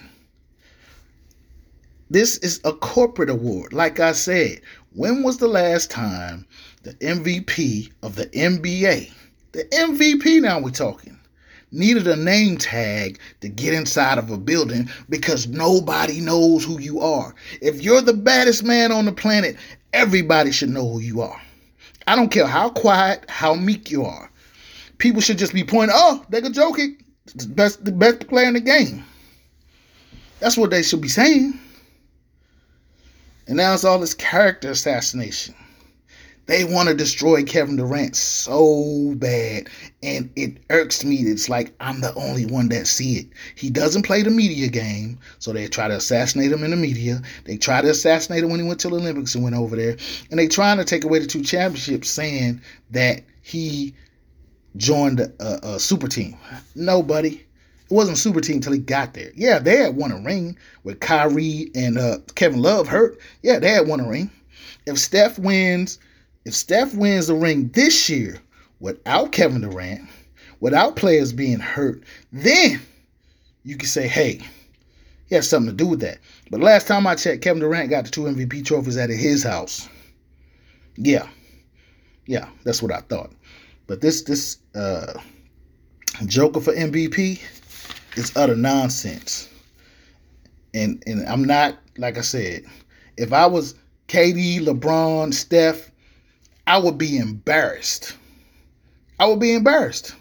This 2.09 2.35
is 2.39 2.59
a 2.65 2.73
corporate 2.73 3.29
award. 3.29 3.71
Like 3.71 4.01
I 4.01 4.11
said, 4.11 4.59
when 4.93 5.23
was 5.23 5.37
the 5.37 5.47
last 5.47 5.89
time 5.89 6.45
the 6.83 6.95
MVP 6.95 7.89
of 8.03 8.15
the 8.15 8.25
NBA, 8.25 9.09
the 9.53 9.63
MVP 9.71 10.41
now 10.41 10.59
we're 10.59 10.71
talking, 10.71 11.17
needed 11.71 12.09
a 12.09 12.17
name 12.17 12.57
tag 12.57 13.19
to 13.39 13.47
get 13.47 13.73
inside 13.73 14.17
of 14.17 14.31
a 14.31 14.37
building 14.37 14.89
because 15.07 15.47
nobody 15.47 16.19
knows 16.19 16.65
who 16.65 16.81
you 16.81 16.99
are. 16.99 17.33
If 17.61 17.81
you're 17.81 18.01
the 18.01 18.13
baddest 18.13 18.65
man 18.65 18.91
on 18.91 19.05
the 19.05 19.13
planet, 19.13 19.55
everybody 19.93 20.51
should 20.51 20.71
know 20.71 20.89
who 20.89 20.99
you 20.99 21.21
are. 21.21 21.41
I 22.05 22.17
don't 22.17 22.31
care 22.31 22.47
how 22.47 22.69
quiet, 22.69 23.23
how 23.29 23.53
meek 23.53 23.89
you 23.89 24.03
are. 24.03 24.29
People 24.97 25.21
should 25.21 25.37
just 25.37 25.53
be 25.53 25.63
pointing, 25.63 25.95
oh, 25.97 26.25
they 26.27 26.41
could 26.41 26.53
best, 27.47 27.83
the 27.83 27.91
best 27.91 28.27
player 28.27 28.47
in 28.47 28.53
the 28.53 28.61
game. 28.61 29.03
That's 30.39 30.57
what 30.57 30.69
they 30.69 30.83
should 30.83 31.01
be 31.01 31.07
saying. 31.07 31.59
And 33.47 33.57
now 33.57 33.73
it's 33.73 33.85
all 33.85 33.99
this 33.99 34.13
character 34.13 34.71
assassination. 34.71 35.55
They 36.47 36.63
want 36.63 36.87
to 36.87 36.95
destroy 36.95 37.43
Kevin 37.43 37.75
Durant 37.75 38.15
so 38.15 39.13
bad. 39.15 39.67
And 40.01 40.29
it 40.37 40.57
irks 40.69 41.03
me. 41.03 41.17
It's 41.17 41.49
like 41.49 41.73
I'm 41.81 41.99
the 41.99 42.13
only 42.15 42.45
one 42.45 42.69
that 42.69 42.87
see 42.87 43.17
it. 43.17 43.27
He 43.55 43.69
doesn't 43.69 44.03
play 44.03 44.21
the 44.21 44.29
media 44.29 44.69
game. 44.69 45.19
So 45.39 45.51
they 45.51 45.67
try 45.67 45.89
to 45.89 45.95
assassinate 45.95 46.51
him 46.51 46.63
in 46.63 46.71
the 46.71 46.77
media. 46.77 47.21
They 47.43 47.57
try 47.57 47.81
to 47.81 47.89
assassinate 47.89 48.43
him 48.43 48.49
when 48.49 48.61
he 48.61 48.67
went 48.67 48.79
to 48.81 48.89
the 48.89 48.95
Olympics 48.95 49.35
and 49.35 49.43
went 49.43 49.57
over 49.57 49.75
there. 49.75 49.97
And 50.29 50.39
they 50.39 50.47
trying 50.47 50.77
to 50.77 50.85
take 50.85 51.03
away 51.03 51.19
the 51.19 51.27
two 51.27 51.43
championships 51.43 52.09
saying 52.09 52.61
that 52.91 53.23
he 53.41 53.93
joined 54.77 55.19
a, 55.19 55.67
a 55.75 55.79
super 55.79 56.07
team. 56.07 56.37
No, 56.75 57.03
buddy. 57.03 57.45
It 57.89 57.93
wasn't 57.93 58.17
super 58.17 58.41
team 58.41 58.57
until 58.57 58.73
he 58.73 58.79
got 58.79 59.13
there. 59.13 59.31
Yeah, 59.35 59.59
they 59.59 59.77
had 59.77 59.95
won 59.95 60.11
a 60.11 60.19
ring 60.19 60.57
with 60.83 60.99
Kyrie 60.99 61.71
and 61.73 61.97
uh, 61.97 62.17
Kevin 62.35 62.61
Love 62.61 62.87
hurt. 62.87 63.19
Yeah, 63.43 63.59
they 63.59 63.69
had 63.69 63.87
won 63.87 64.01
a 64.01 64.07
ring. 64.07 64.29
If 64.85 64.99
Steph 64.99 65.39
wins 65.39 65.99
if 66.47 66.55
Steph 66.55 66.95
wins 66.95 67.27
the 67.27 67.35
ring 67.35 67.67
this 67.73 68.09
year 68.09 68.39
without 68.79 69.33
Kevin 69.33 69.59
Durant, 69.59 70.07
without 70.61 70.95
players 70.95 71.33
being 71.33 71.59
hurt, 71.59 72.03
then 72.31 72.79
you 73.65 73.75
can 73.75 73.89
say, 73.89 74.07
hey, 74.07 74.39
he 75.25 75.35
has 75.35 75.49
something 75.49 75.69
to 75.69 75.75
do 75.75 75.87
with 75.87 75.99
that. 75.99 76.19
But 76.49 76.61
last 76.61 76.87
time 76.87 77.05
I 77.05 77.15
checked, 77.15 77.43
Kevin 77.43 77.59
Durant 77.59 77.89
got 77.89 78.05
the 78.05 78.11
two 78.11 78.21
MVP 78.21 78.63
trophies 78.63 78.95
at 78.95 79.09
his 79.09 79.43
house. 79.43 79.89
Yeah. 80.95 81.27
Yeah, 82.27 82.47
that's 82.63 82.81
what 82.81 82.93
I 82.93 83.01
thought. 83.01 83.33
But 83.87 84.01
this 84.01 84.21
this 84.23 84.57
uh, 84.75 85.13
Joker 86.25 86.59
for 86.59 86.73
MVP 86.73 87.41
is 88.17 88.35
utter 88.35 88.55
nonsense. 88.55 89.49
And 90.73 91.01
and 91.07 91.27
I'm 91.27 91.43
not 91.43 91.77
like 91.97 92.17
I 92.17 92.21
said, 92.21 92.63
if 93.17 93.33
I 93.33 93.47
was 93.47 93.75
KD, 94.07 94.59
LeBron, 94.59 95.33
Steph, 95.33 95.89
I 96.67 96.77
would 96.77 96.97
be 96.97 97.17
embarrassed. 97.17 98.15
I 99.19 99.25
would 99.25 99.39
be 99.39 99.53
embarrassed. 99.53 100.15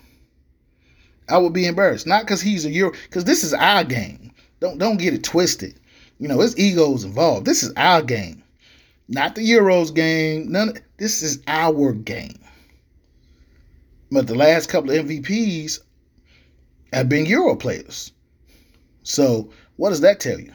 I 1.28 1.38
would 1.38 1.52
be 1.52 1.66
embarrassed. 1.66 2.06
Not 2.06 2.22
because 2.22 2.40
he's 2.40 2.64
a 2.64 2.70
Euro, 2.70 2.92
because 2.92 3.24
this 3.24 3.42
is 3.42 3.52
our 3.52 3.84
game. 3.84 4.32
Don't 4.60 4.78
don't 4.78 4.96
get 4.96 5.12
it 5.12 5.24
twisted. 5.24 5.78
You 6.18 6.28
know, 6.28 6.40
it's 6.40 6.58
egos 6.58 7.04
involved. 7.04 7.46
This 7.46 7.62
is 7.62 7.72
our 7.76 8.00
game. 8.00 8.42
Not 9.08 9.34
the 9.34 9.42
Euros 9.42 9.94
game. 9.94 10.50
None 10.50 10.78
this 10.96 11.22
is 11.22 11.42
our 11.46 11.92
game. 11.92 12.38
But 14.10 14.28
the 14.28 14.36
last 14.36 14.68
couple 14.68 14.90
of 14.90 15.06
MVPs 15.06 15.80
have 16.92 17.08
been 17.08 17.26
Euro 17.26 17.56
players. 17.56 18.12
So 19.02 19.50
what 19.76 19.90
does 19.90 20.00
that 20.02 20.20
tell 20.20 20.38
you? 20.38 20.52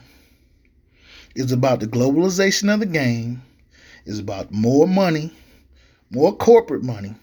It's 1.34 1.52
about 1.52 1.80
the 1.80 1.86
globalization 1.86 2.72
of 2.72 2.80
the 2.80 2.86
game. 2.86 3.42
It's 4.06 4.18
about 4.18 4.52
more 4.52 4.88
money, 4.88 5.32
more 6.10 6.34
corporate 6.34 6.82
money. 6.82 7.14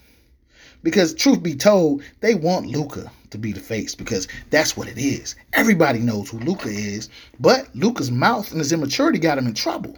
Because 0.83 1.13
truth 1.13 1.43
be 1.43 1.55
told, 1.55 2.03
they 2.21 2.35
want 2.35 2.67
Luka 2.67 3.11
to 3.31 3.37
be 3.37 3.51
the 3.51 3.59
face 3.59 3.95
because 3.95 4.27
that's 4.49 4.77
what 4.77 4.87
it 4.87 4.97
is. 4.97 5.35
Everybody 5.53 5.99
knows 5.99 6.29
who 6.29 6.39
Luka 6.39 6.69
is, 6.69 7.09
but 7.39 7.75
Luka's 7.75 8.11
mouth 8.11 8.51
and 8.51 8.59
his 8.59 8.71
immaturity 8.71 9.19
got 9.19 9.37
him 9.37 9.47
in 9.47 9.53
trouble. 9.55 9.97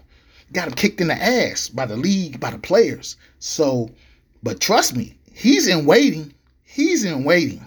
Got 0.53 0.69
him 0.69 0.73
kicked 0.73 1.01
in 1.01 1.07
the 1.07 1.21
ass 1.21 1.69
by 1.69 1.85
the 1.85 1.97
league, 1.97 2.39
by 2.39 2.51
the 2.51 2.57
players. 2.57 3.15
So, 3.39 3.91
but 4.43 4.59
trust 4.59 4.95
me, 4.95 5.17
he's 5.33 5.67
in 5.67 5.85
waiting. 5.85 6.33
He's 6.63 7.03
in 7.03 7.23
waiting. 7.23 7.63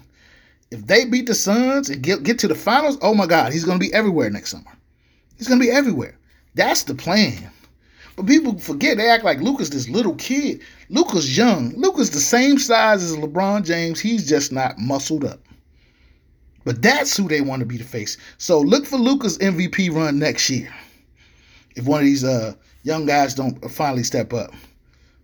If 0.70 0.86
they 0.86 1.04
beat 1.04 1.26
the 1.26 1.34
Suns 1.34 1.90
and 1.90 2.02
get, 2.02 2.22
get 2.22 2.38
to 2.40 2.48
the 2.48 2.54
finals, 2.54 2.98
oh 3.02 3.14
my 3.14 3.26
God, 3.26 3.52
he's 3.52 3.64
going 3.64 3.78
to 3.78 3.86
be 3.86 3.92
everywhere 3.94 4.30
next 4.30 4.50
summer. 4.50 4.72
He's 5.36 5.48
going 5.48 5.60
to 5.60 5.66
be 5.66 5.70
everywhere. 5.70 6.18
That's 6.54 6.84
the 6.84 6.94
plan. 6.94 7.50
But 8.16 8.26
people 8.26 8.58
forget 8.58 8.96
they 8.96 9.08
act 9.08 9.24
like 9.24 9.40
Luka's 9.40 9.70
this 9.70 9.88
little 9.88 10.14
kid. 10.14 10.60
Luka's 10.88 11.36
young. 11.36 11.74
Luka's 11.76 12.10
the 12.10 12.20
same 12.20 12.58
size 12.58 13.02
as 13.02 13.16
LeBron 13.16 13.64
James. 13.64 14.00
He's 14.00 14.28
just 14.28 14.52
not 14.52 14.78
muscled 14.78 15.24
up. 15.24 15.40
But 16.64 16.80
that's 16.80 17.16
who 17.16 17.28
they 17.28 17.40
want 17.40 17.60
to 17.60 17.66
be 17.66 17.76
the 17.76 17.84
face. 17.84 18.16
So 18.38 18.60
look 18.60 18.86
for 18.86 18.96
Luka's 18.96 19.38
MVP 19.38 19.92
run 19.92 20.18
next 20.18 20.48
year. 20.48 20.72
If 21.76 21.86
one 21.86 22.00
of 22.00 22.06
these 22.06 22.24
uh, 22.24 22.54
young 22.84 23.04
guys 23.04 23.34
don't 23.34 23.70
finally 23.70 24.04
step 24.04 24.32
up. 24.32 24.52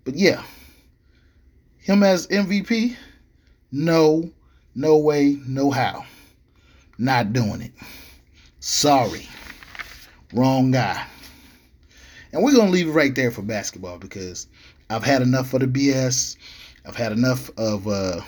But 0.05 0.17
yeah, 0.17 0.43
him 1.91 2.03
as 2.05 2.29
MVP, 2.29 2.95
no, 3.73 4.31
no 4.77 4.99
way, 4.99 5.39
no 5.47 5.71
how. 5.71 6.05
Not 6.99 7.33
doing 7.33 7.63
it. 7.63 7.73
Sorry. 8.61 9.29
Wrong 10.33 10.71
guy. 10.71 11.05
And 12.33 12.45
we're 12.45 12.55
going 12.55 12.67
to 12.67 12.73
leave 12.73 12.89
it 12.89 12.93
right 12.93 13.15
there 13.15 13.33
for 13.33 13.43
basketball 13.43 13.99
because 13.99 14.47
I've 14.89 15.03
had 15.03 15.21
enough 15.21 15.53
of 15.53 15.61
the 15.61 15.67
BS. 15.67 16.37
I've 16.87 16.95
had 16.95 17.11
enough 17.11 17.51
of 17.57 17.89
uh, 17.89 18.21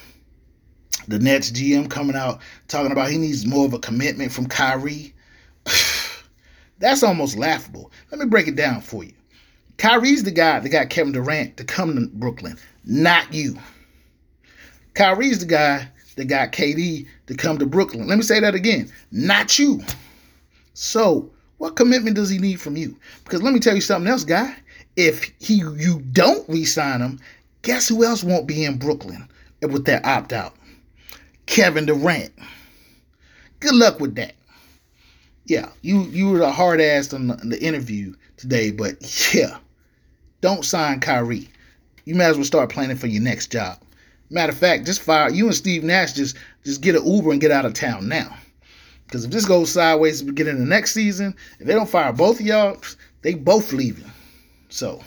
the 1.06 1.20
Nets 1.20 1.52
GM 1.52 1.88
coming 1.88 2.16
out 2.16 2.40
talking 2.66 2.90
about 2.90 3.10
he 3.10 3.18
needs 3.18 3.46
more 3.46 3.66
of 3.66 3.74
a 3.74 3.78
commitment 3.78 4.32
from 4.32 4.46
Kyrie. 4.46 5.14
That's 6.78 7.04
almost 7.04 7.38
laughable. 7.38 7.92
Let 8.10 8.20
me 8.20 8.26
break 8.26 8.48
it 8.48 8.56
down 8.56 8.80
for 8.80 9.04
you. 9.04 9.12
Kyrie's 9.78 10.24
the 10.24 10.32
guy 10.32 10.58
that 10.58 10.68
got 10.68 10.90
Kevin 10.90 11.12
Durant 11.12 11.56
to 11.56 11.64
come 11.64 11.94
to 11.94 12.06
Brooklyn, 12.08 12.58
not 12.84 13.32
you. 13.32 13.56
Kyrie's 14.94 15.38
the 15.38 15.46
guy 15.46 15.88
that 16.16 16.26
got 16.26 16.52
KD 16.52 17.06
to 17.26 17.34
come 17.34 17.58
to 17.58 17.66
Brooklyn. 17.66 18.06
Let 18.06 18.18
me 18.18 18.22
say 18.22 18.40
that 18.40 18.54
again, 18.54 18.90
not 19.10 19.58
you. 19.58 19.82
So 20.74 21.30
what 21.58 21.76
commitment 21.76 22.16
does 22.16 22.28
he 22.28 22.38
need 22.38 22.60
from 22.60 22.76
you? 22.76 22.96
Because 23.24 23.42
let 23.42 23.54
me 23.54 23.60
tell 23.60 23.74
you 23.74 23.80
something 23.80 24.10
else, 24.10 24.24
guy. 24.24 24.56
If 24.96 25.32
he 25.38 25.54
you 25.54 26.02
don't 26.12 26.48
re-sign 26.48 27.00
him, 27.00 27.20
guess 27.62 27.88
who 27.88 28.04
else 28.04 28.22
won't 28.22 28.46
be 28.46 28.64
in 28.64 28.78
Brooklyn 28.78 29.28
with 29.62 29.86
that 29.86 30.04
opt-out? 30.04 30.54
Kevin 31.46 31.86
Durant. 31.86 32.32
Good 33.60 33.74
luck 33.74 34.00
with 34.00 34.16
that. 34.16 34.34
Yeah, 35.46 35.68
you 35.82 36.02
you 36.04 36.30
were 36.30 36.40
a 36.40 36.50
hard 36.50 36.80
ass 36.80 37.12
on 37.12 37.28
the, 37.28 37.34
on 37.40 37.48
the 37.48 37.62
interview 37.62 38.14
today, 38.36 38.70
but 38.70 39.34
yeah, 39.34 39.58
don't 40.40 40.64
sign 40.64 41.00
Kyrie. 41.00 41.48
You 42.04 42.14
might 42.14 42.24
as 42.26 42.36
well 42.36 42.44
start 42.44 42.70
planning 42.70 42.96
for 42.96 43.06
your 43.06 43.22
next 43.22 43.48
job. 43.48 43.78
Matter 44.30 44.52
of 44.52 44.58
fact, 44.58 44.86
just 44.86 45.02
fire 45.02 45.30
you 45.30 45.46
and 45.46 45.54
Steve 45.54 45.84
Nash. 45.84 46.14
Just 46.14 46.36
just 46.64 46.80
get 46.80 46.94
an 46.94 47.06
Uber 47.06 47.32
and 47.32 47.40
get 47.40 47.50
out 47.50 47.66
of 47.66 47.74
town 47.74 48.08
now. 48.08 48.34
Because 49.06 49.26
if 49.26 49.30
this 49.30 49.44
goes 49.44 49.70
sideways 49.70 50.22
beginning 50.22 50.54
of 50.54 50.60
the 50.60 50.64
next 50.64 50.92
season, 50.92 51.34
if 51.60 51.66
they 51.66 51.74
don't 51.74 51.88
fire 51.88 52.12
both 52.12 52.40
of 52.40 52.46
y'all, 52.46 52.78
they 53.20 53.34
both 53.34 53.72
leaving. 53.72 54.10
So 54.70 55.02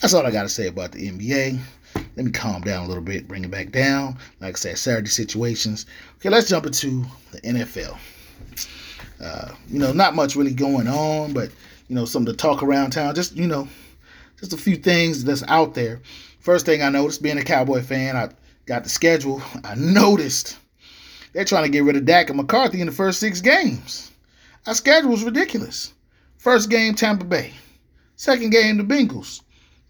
that's 0.00 0.12
all 0.12 0.26
I 0.26 0.30
got 0.30 0.42
to 0.42 0.48
say 0.50 0.68
about 0.68 0.92
the 0.92 1.08
NBA. 1.08 1.58
Let 1.94 2.26
me 2.26 2.30
calm 2.30 2.60
down 2.60 2.84
a 2.84 2.88
little 2.88 3.02
bit, 3.02 3.26
bring 3.26 3.44
it 3.44 3.50
back 3.50 3.70
down. 3.72 4.18
Like 4.40 4.56
I 4.56 4.58
said, 4.58 4.78
Saturday 4.78 5.08
situations. 5.08 5.86
Okay, 6.16 6.28
let's 6.28 6.50
jump 6.50 6.66
into 6.66 7.06
the 7.32 7.40
NFL. 7.40 7.96
Uh, 9.22 9.52
you 9.68 9.78
know, 9.78 9.92
not 9.92 10.14
much 10.14 10.36
really 10.36 10.52
going 10.52 10.86
on, 10.86 11.32
but 11.32 11.50
you 11.88 11.94
know, 11.94 12.04
some 12.04 12.26
to 12.26 12.34
talk 12.34 12.62
around 12.62 12.90
town. 12.90 13.14
Just 13.14 13.36
you 13.36 13.46
know, 13.46 13.66
just 14.38 14.52
a 14.52 14.56
few 14.56 14.76
things 14.76 15.24
that's 15.24 15.44
out 15.48 15.74
there. 15.74 16.00
First 16.40 16.66
thing 16.66 16.82
I 16.82 16.90
noticed, 16.90 17.22
being 17.22 17.38
a 17.38 17.44
Cowboy 17.44 17.82
fan, 17.82 18.16
I 18.16 18.30
got 18.66 18.84
the 18.84 18.90
schedule. 18.90 19.42
I 19.64 19.74
noticed 19.74 20.58
they're 21.32 21.44
trying 21.44 21.64
to 21.64 21.70
get 21.70 21.84
rid 21.84 21.96
of 21.96 22.04
Dak 22.04 22.28
and 22.30 22.36
McCarthy 22.36 22.80
in 22.80 22.86
the 22.86 22.92
first 22.92 23.20
six 23.20 23.40
games. 23.40 24.10
Our 24.66 24.74
schedule 24.74 25.10
was 25.10 25.24
ridiculous. 25.24 25.92
First 26.38 26.70
game, 26.70 26.94
Tampa 26.94 27.24
Bay. 27.24 27.52
Second 28.16 28.50
game, 28.50 28.78
the 28.78 28.84
Bengals. 28.84 29.42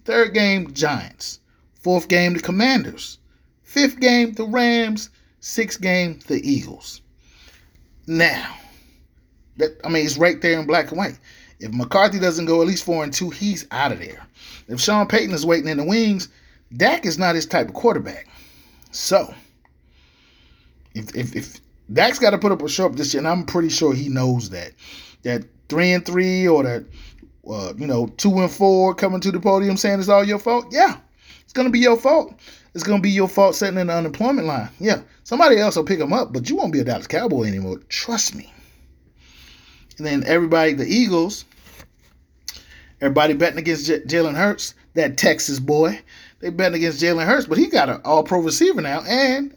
Third 0.04 0.34
game, 0.34 0.72
Giants. 0.72 1.40
Fourth 1.80 2.08
game, 2.08 2.34
the 2.34 2.40
Commanders. 2.40 3.18
Fifth 3.62 4.00
game, 4.00 4.32
the 4.32 4.44
Rams. 4.44 5.10
Sixth 5.40 5.80
game, 5.80 6.18
the 6.26 6.40
Eagles. 6.48 7.02
Now, 8.06 8.56
that 9.58 9.80
I 9.84 9.88
mean, 9.88 10.04
it's 10.04 10.18
right 10.18 10.40
there 10.40 10.58
in 10.58 10.66
black 10.66 10.88
and 10.88 10.98
white. 10.98 11.18
If 11.60 11.72
McCarthy 11.72 12.18
doesn't 12.18 12.46
go 12.46 12.60
at 12.60 12.66
least 12.66 12.84
four 12.84 13.04
and 13.04 13.12
two, 13.12 13.30
he's 13.30 13.66
out 13.70 13.92
of 13.92 13.98
there. 13.98 14.25
If 14.68 14.80
Sean 14.80 15.06
Payton 15.06 15.34
is 15.34 15.46
waiting 15.46 15.68
in 15.68 15.76
the 15.76 15.84
wings, 15.84 16.28
Dak 16.76 17.06
is 17.06 17.18
not 17.18 17.34
his 17.34 17.46
type 17.46 17.68
of 17.68 17.74
quarterback. 17.74 18.26
So, 18.90 19.32
if 20.94 21.14
if, 21.14 21.36
if 21.36 21.60
Dak's 21.92 22.18
got 22.18 22.30
to 22.30 22.38
put 22.38 22.52
up 22.52 22.62
a 22.62 22.68
show 22.68 22.86
up 22.86 22.96
this 22.96 23.14
year, 23.14 23.20
and 23.20 23.28
I'm 23.28 23.44
pretty 23.44 23.68
sure 23.68 23.94
he 23.94 24.08
knows 24.08 24.50
that 24.50 24.72
that 25.22 25.44
three 25.68 25.92
and 25.92 26.04
three 26.04 26.48
or 26.48 26.62
that 26.64 26.84
uh, 27.48 27.74
you 27.76 27.86
know 27.86 28.06
two 28.06 28.40
and 28.40 28.50
four 28.50 28.94
coming 28.94 29.20
to 29.20 29.30
the 29.30 29.40
podium 29.40 29.76
saying 29.76 30.00
it's 30.00 30.08
all 30.08 30.24
your 30.24 30.38
fault. 30.38 30.66
Yeah, 30.70 30.96
it's 31.44 31.52
gonna 31.52 31.70
be 31.70 31.80
your 31.80 31.96
fault. 31.96 32.34
It's 32.74 32.84
gonna 32.84 33.00
be 33.00 33.10
your 33.10 33.28
fault 33.28 33.54
sitting 33.54 33.78
in 33.78 33.86
the 33.86 33.94
unemployment 33.94 34.46
line. 34.46 34.68
Yeah, 34.80 35.02
somebody 35.24 35.58
else 35.58 35.76
will 35.76 35.84
pick 35.84 35.98
them 35.98 36.12
up, 36.12 36.32
but 36.32 36.48
you 36.48 36.56
won't 36.56 36.72
be 36.72 36.80
a 36.80 36.84
Dallas 36.84 37.06
Cowboy 37.06 37.44
anymore. 37.44 37.80
Trust 37.88 38.34
me. 38.34 38.52
And 39.98 40.06
then 40.06 40.24
everybody, 40.24 40.74
the 40.74 40.86
Eagles, 40.86 41.44
everybody 43.00 43.34
betting 43.34 43.58
against 43.58 43.86
J- 43.86 44.00
Jalen 44.00 44.34
Hurts, 44.34 44.74
that 44.94 45.16
Texas 45.16 45.58
boy. 45.58 46.00
They 46.40 46.50
betting 46.50 46.76
against 46.76 47.02
Jalen 47.02 47.26
Hurts, 47.26 47.46
but 47.46 47.58
he 47.58 47.68
got 47.68 47.88
an 47.88 48.00
All 48.04 48.22
Pro 48.22 48.40
receiver 48.40 48.80
now, 48.80 49.02
and 49.02 49.56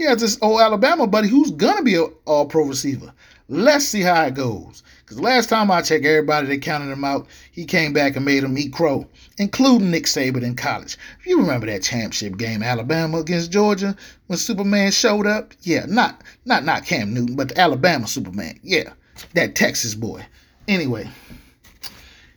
he 0.00 0.06
has 0.06 0.18
this 0.18 0.38
old 0.40 0.62
Alabama 0.62 1.06
buddy 1.06 1.28
who's 1.28 1.50
gonna 1.50 1.82
be 1.82 1.94
an 1.94 2.10
all 2.24 2.46
pro 2.46 2.64
receiver. 2.64 3.12
Let's 3.48 3.84
see 3.86 4.00
how 4.00 4.22
it 4.22 4.32
goes. 4.32 4.82
Because 5.04 5.20
last 5.20 5.50
time 5.50 5.70
I 5.70 5.82
checked, 5.82 6.06
everybody 6.06 6.46
that 6.46 6.62
counted 6.62 6.90
him 6.90 7.04
out, 7.04 7.26
he 7.52 7.66
came 7.66 7.92
back 7.92 8.16
and 8.16 8.24
made 8.24 8.42
him 8.42 8.56
eat 8.56 8.72
crow, 8.72 9.06
including 9.36 9.90
Nick 9.90 10.04
Saban 10.04 10.42
in 10.42 10.56
college. 10.56 10.96
If 11.18 11.26
you 11.26 11.38
remember 11.38 11.66
that 11.66 11.82
championship 11.82 12.38
game, 12.38 12.62
Alabama 12.62 13.18
against 13.18 13.52
Georgia, 13.52 13.94
when 14.28 14.38
Superman 14.38 14.90
showed 14.90 15.26
up? 15.26 15.52
Yeah, 15.60 15.84
not 15.86 16.22
not 16.46 16.64
not 16.64 16.86
Cam 16.86 17.12
Newton, 17.12 17.36
but 17.36 17.48
the 17.48 17.60
Alabama 17.60 18.06
Superman. 18.06 18.58
Yeah, 18.62 18.94
that 19.34 19.54
Texas 19.54 19.94
boy. 19.94 20.24
Anyway, 20.66 21.10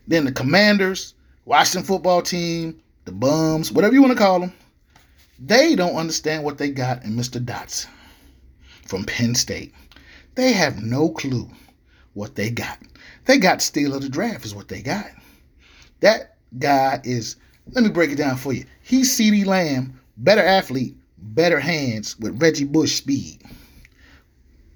then 0.08 0.26
the 0.26 0.32
Commanders, 0.32 1.14
Washington 1.46 1.86
football 1.86 2.22
team, 2.22 2.82
the 3.06 3.12
Bums, 3.12 3.72
whatever 3.72 3.94
you 3.94 4.02
want 4.02 4.14
to 4.14 4.20
call 4.20 4.40
them, 4.40 4.54
they 5.40 5.76
don't 5.76 5.96
understand 5.96 6.44
what 6.44 6.58
they 6.58 6.70
got 6.70 7.04
in 7.04 7.12
Mr. 7.12 7.44
Dotson 7.44 7.88
from 8.86 9.04
Penn 9.04 9.36
State. 9.36 9.74
They 10.36 10.54
have 10.54 10.82
no 10.82 11.10
clue 11.10 11.50
what 12.14 12.36
they 12.36 12.50
got. 12.50 12.80
They 13.26 13.38
got 13.38 13.62
steal 13.62 13.94
of 13.94 14.02
the 14.02 14.10
draft 14.10 14.46
is 14.46 14.56
what 14.56 14.68
they 14.68 14.82
got. 14.82 15.08
That 16.02 16.38
guy 16.60 17.02
is, 17.04 17.36
let 17.72 17.84
me 17.84 17.90
break 17.90 18.12
it 18.12 18.18
down 18.18 18.38
for 18.38 18.54
you. 18.54 18.66
He's 18.82 19.16
CeeDee 19.18 19.46
Lamb, 19.46 20.00
better 20.18 20.44
athlete, 20.44 20.96
better 21.18 21.60
hands 21.60 22.20
with 22.20 22.42
Reggie 22.42 22.66
Bush 22.66 22.96
speed. 22.96 23.42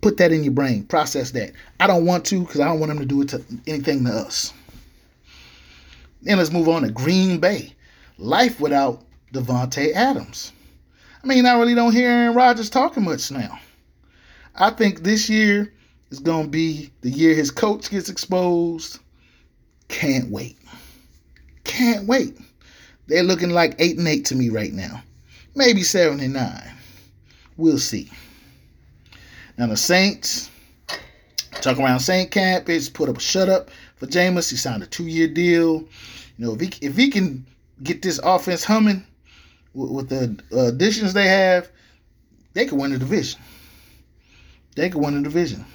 Put 0.02 0.18
that 0.18 0.32
in 0.32 0.44
your 0.44 0.54
brain. 0.54 0.84
Process 0.84 1.32
that. 1.32 1.52
I 1.80 1.88
don't 1.88 2.06
want 2.06 2.24
to 2.26 2.42
because 2.42 2.60
I 2.60 2.66
don't 2.66 2.80
want 2.80 2.92
him 2.92 3.00
to 3.00 3.06
do 3.06 3.22
it 3.22 3.30
to 3.30 3.44
anything 3.66 4.06
to 4.06 4.12
us. 4.12 4.54
Then 6.28 6.40
let's 6.40 6.52
move 6.52 6.68
on 6.68 6.82
to 6.82 6.92
Green 6.92 7.40
Bay. 7.40 7.74
Life 8.18 8.60
without 8.60 9.06
Davante 9.34 9.94
Adams. 9.94 10.52
I 11.24 11.28
mean, 11.28 11.46
I 11.46 11.58
really 11.58 11.74
don't 11.74 11.94
hear 11.94 12.10
Aaron 12.10 12.36
Rodgers 12.36 12.70
talking 12.70 13.06
much 13.06 13.32
now. 13.32 13.58
I 14.54 14.72
think 14.72 15.04
this 15.04 15.30
year 15.30 15.74
is 16.12 16.20
going 16.20 16.44
to 16.44 16.50
be 16.50 16.92
the 17.00 17.10
year 17.10 17.34
his 17.34 17.50
coach 17.50 17.90
gets 17.90 18.10
exposed. 18.10 19.00
Can't 19.88 20.30
wait. 20.30 20.58
Can't 21.64 22.06
wait. 22.08 22.38
They're 23.08 23.24
looking 23.24 23.52
like 23.52 23.76
8 23.80 23.98
and 23.98 24.08
8 24.10 24.26
to 24.26 24.36
me 24.36 24.50
right 24.50 24.74
now. 24.74 25.02
Maybe 25.56 25.82
7 25.82 26.20
and 26.20 26.34
9. 26.34 26.72
We'll 27.56 27.80
see. 27.80 28.12
Now 29.58 29.68
the 29.68 29.78
Saints, 29.78 30.52
talk 31.62 31.80
around 31.80 32.02
Saint 32.02 32.32
camp, 32.32 32.68
is 32.68 32.90
put 32.90 33.08
up 33.08 33.16
a 33.16 33.22
shut 33.22 33.48
up 33.48 33.72
for 33.98 34.08
Jameis. 34.08 34.50
He 34.50 34.56
signed 34.56 34.84
a 34.84 34.88
two 34.88 35.08
year 35.08 35.28
deal. 35.28 35.88
You 36.38 36.46
know, 36.46 36.54
if 36.54 36.62
he 36.62 36.86
if 36.86 36.96
he 36.96 37.10
can 37.10 37.46
get 37.84 38.02
this 38.02 38.20
offense 38.24 38.64
humming 38.64 39.06
with, 39.74 39.92
with 39.92 40.10
the 40.10 40.68
additions 40.68 41.14
they 41.14 41.28
have, 41.28 41.70
they 42.54 42.66
could 42.66 42.80
win 42.80 42.92
the 42.92 42.98
division. 42.98 43.40
They 44.76 44.90
could 44.90 45.02
win 45.02 45.16
the 45.16 45.22
division. 45.22 45.66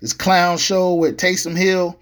This 0.00 0.12
clown 0.12 0.58
show 0.58 0.94
with 0.94 1.16
Taysom 1.16 1.56
Hill, 1.56 1.98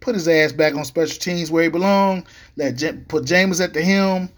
put 0.00 0.14
his 0.14 0.28
ass 0.28 0.52
back 0.52 0.74
on 0.74 0.84
special 0.84 1.18
teams 1.18 1.50
where 1.50 1.64
he 1.64 1.68
belonged. 1.68 2.24
Let 2.56 2.76
put 3.08 3.24
Jameis 3.24 3.62
at 3.62 3.74
the 3.74 3.82
helm, 3.82 4.28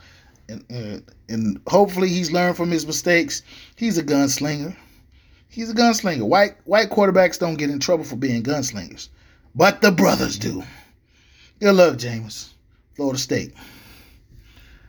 and 0.48 0.64
uh, 0.70 1.12
and 1.28 1.60
hopefully 1.66 2.08
he's 2.08 2.32
learned 2.32 2.56
from 2.56 2.70
his 2.70 2.86
mistakes. 2.86 3.42
He's 3.76 3.98
a 3.98 4.02
gunslinger. 4.02 4.76
He's 5.48 5.70
a 5.70 5.74
gunslinger. 5.74 6.22
White 6.22 6.56
white 6.64 6.90
quarterbacks 6.90 7.38
don't 7.38 7.56
get 7.56 7.70
in 7.70 7.80
trouble 7.80 8.04
for 8.04 8.16
being 8.16 8.42
gunslingers, 8.42 9.08
but 9.54 9.80
the 9.80 9.90
brothers 9.90 10.38
do. 10.38 10.62
Good 11.60 11.74
luck, 11.74 11.98
James. 11.98 12.54
Florida 12.96 13.18
State. 13.18 13.54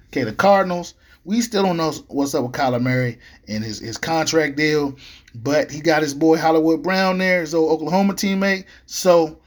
Okay, 0.08 0.24
the 0.24 0.34
Cardinals. 0.34 0.96
We 1.24 1.42
still 1.42 1.64
don't 1.64 1.78
know 1.78 1.92
what's 2.08 2.34
up 2.34 2.44
with 2.44 2.54
Kyler 2.54 2.82
Murray 2.82 3.20
and 3.48 3.64
his, 3.64 3.80
his 3.80 3.98
contract 3.98 4.58
deal, 4.58 4.98
but 5.36 5.70
he 5.72 5.80
got 5.80 6.02
his 6.02 6.14
boy 6.14 6.38
Hollywood 6.38 6.82
Brown 6.82 7.20
there, 7.20 7.42
his 7.42 7.54
old 7.54 7.72
Oklahoma 7.72 8.14
teammate. 8.14 8.66
So, 8.88 9.40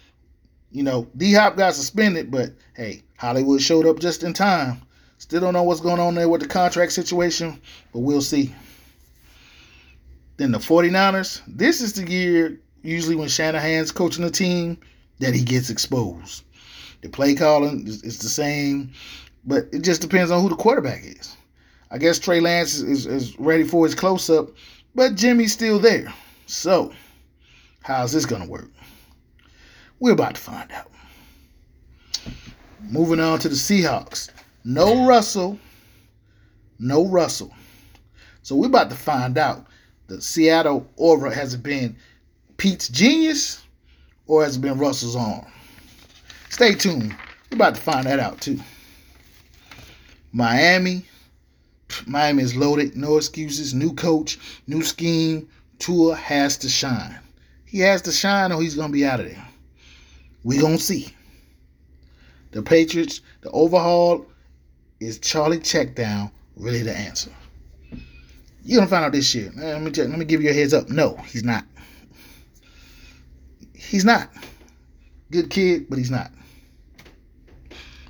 you 0.70 0.83
know, 0.83 1.09
D 1.16 1.35
Hop 1.35 1.57
got 1.57 1.74
suspended, 1.74 2.31
but 2.31 2.50
hey, 2.74 3.03
Hollywood 3.18 3.61
showed 3.61 3.87
up 3.87 3.98
just 3.98 4.22
in 4.22 4.33
time. 4.33 4.83
Still 5.18 5.40
don't 5.40 5.53
know 5.53 5.62
what's 5.62 5.81
going 5.81 6.00
on 6.00 6.14
there 6.14 6.29
with 6.29 6.42
the 6.42 6.48
contract 6.48 6.92
situation, 6.92 7.61
but 7.92 8.00
we'll 8.00 8.20
see. 8.20 8.55
Then 10.37 10.53
the 10.53 10.59
49ers, 10.59 11.42
this 11.46 11.81
is 11.81 11.92
the 11.92 12.09
year 12.09 12.61
usually 12.83 13.16
when 13.16 13.29
Shanahan's 13.29 13.92
coaching 13.92 14.24
the 14.24 14.31
team 14.31 14.79
that 15.18 15.35
he 15.35 15.42
gets 15.42 15.70
exposed. 15.70 16.44
The 17.03 17.09
play 17.09 17.35
calling 17.35 17.87
is, 17.87 18.03
is, 18.03 18.18
the 18.18 18.29
same, 18.29 18.92
but 19.44 19.66
it 19.72 19.83
just 19.83 20.00
depends 20.00 20.31
on 20.31 20.42
who 20.42 20.48
the 20.48 20.57
quarterback 20.57 21.03
is. 21.05 21.37
I 21.90 21.98
guess 21.98 22.18
Trey 22.18 22.40
Lance 22.40 22.81
is, 22.81 23.07
is, 23.07 23.38
ready 23.38 23.64
for 23.64 23.85
his 23.85 23.94
close 23.94 24.29
up, 24.31 24.48
but 24.94 25.14
Jimmy's 25.14 25.53
still 25.53 25.79
there. 25.79 26.12
So, 26.46 26.92
how's 27.83 28.12
this 28.12 28.27
going 28.27 28.42
to 28.42 28.48
work? 28.48 28.70
We're 30.00 30.12
about 30.12 30.35
to 30.35 30.40
find 30.40 30.70
out. 30.72 30.90
Moving 32.81 33.20
on 33.20 33.38
to 33.40 33.48
the 33.48 33.55
Seahawks. 33.55 34.31
No 34.64 35.07
Russell. 35.07 35.59
No 36.79 37.07
Russell. 37.07 37.53
So 38.42 38.55
we're 38.55 38.66
about 38.66 38.90
to 38.90 38.96
find 38.96 39.38
out 39.38 39.66
the 40.07 40.20
Seattle 40.20 40.87
aura 40.96 41.35
has 41.35 41.57
been 41.57 41.96
Pete's 42.59 42.88
genius 42.88 43.63
or 44.27 44.45
has 44.45 44.57
it 44.57 44.61
been 44.61 44.79
Russell's 44.79 45.17
arm? 45.17 45.45
Stay 46.51 46.75
tuned. 46.75 47.15
We're 47.51 47.57
about 47.57 47.75
to 47.75 47.81
find 47.81 48.07
that 48.07 48.19
out 48.19 48.41
too. 48.41 48.59
Miami. 50.33 51.05
Miami 52.07 52.43
is 52.43 52.57
loaded. 52.57 52.97
No 52.97 53.17
excuses. 53.17 53.75
New 53.75 53.95
coach. 53.95 54.39
New 54.67 54.83
scheme. 54.83 55.49
Tua 55.79 56.15
has 56.15 56.57
to 56.59 56.69
shine. 56.69 57.19
He 57.65 57.81
has 57.81 58.03
to 58.03 58.13
shine 58.13 58.53
or 58.53 58.63
he's 58.63 58.75
going 58.75 58.89
to 58.89 58.93
be 58.93 59.05
out 59.05 59.21
of 59.21 59.27
there. 59.27 59.47
we 60.45 60.59
going 60.59 60.77
to 60.77 60.83
see. 60.83 61.15
The 62.53 62.63
Patriots, 62.63 63.21
the 63.41 63.51
overhaul 63.51 64.27
is 65.01 65.19
Charlie 65.19 65.59
Checkdown 65.59 66.31
really 66.57 66.83
the 66.83 66.97
answer? 66.97 67.31
You're 68.65 68.79
gonna 68.79 68.89
find 68.91 69.05
out 69.05 69.13
this 69.13 69.35
year. 69.35 69.53
Let 69.57 69.83
me 69.83 69.91
let 69.91 70.19
me 70.19 70.25
give 70.25 70.43
you 70.43 70.51
a 70.51 70.55
heads 70.55 70.73
up. 70.73 70.89
No, 70.89 71.17
he's 71.29 71.45
not. 71.45 71.65
He's 73.88 74.05
not. 74.05 74.31
Good 75.31 75.51
kid, 75.51 75.87
but 75.88 75.99
he's 75.99 76.11
not. 76.11 76.31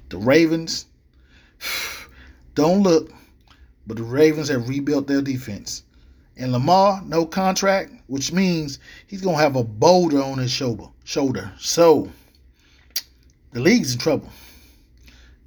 The 0.09 0.19
Ravens 0.19 0.87
don't 2.55 2.83
look, 2.83 3.13
but 3.87 3.97
the 3.97 4.03
Ravens 4.03 4.49
have 4.49 4.69
rebuilt 4.69 5.07
their 5.07 5.23
defense. 5.23 5.83
And 6.37 6.53
Lamar, 6.53 7.03
no 7.05 7.25
contract, 7.25 7.93
which 8.07 8.33
means 8.33 8.79
he's 9.07 9.21
gonna 9.21 9.39
have 9.39 9.57
a 9.57 9.65
boulder 9.65 10.23
on 10.23 10.39
his 10.39 10.51
shoulder. 10.51 10.87
Shoulder. 11.05 11.53
So 11.59 12.11
the 13.53 13.61
league's 13.61 13.93
in 13.93 13.99
trouble. 13.99 14.31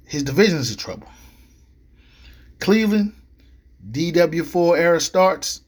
His 0.04 0.22
division's 0.22 0.70
in 0.70 0.78
trouble. 0.78 1.08
Cleveland, 2.60 3.12
DW4 3.90 4.78
era 4.78 5.00
starts, 5.00 5.60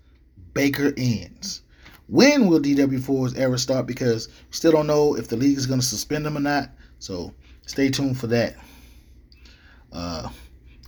Baker 0.54 0.92
ends. 0.96 1.62
When 2.10 2.48
will 2.48 2.60
DW4's 2.60 3.34
era 3.34 3.56
start? 3.56 3.86
Because 3.86 4.26
we 4.26 4.34
still 4.50 4.72
don't 4.72 4.88
know 4.88 5.16
if 5.16 5.28
the 5.28 5.36
league 5.36 5.56
is 5.56 5.66
going 5.66 5.78
to 5.78 5.86
suspend 5.86 6.26
him 6.26 6.36
or 6.36 6.40
not. 6.40 6.70
So 6.98 7.32
stay 7.66 7.88
tuned 7.88 8.18
for 8.18 8.26
that. 8.26 8.56
Uh, 9.92 10.28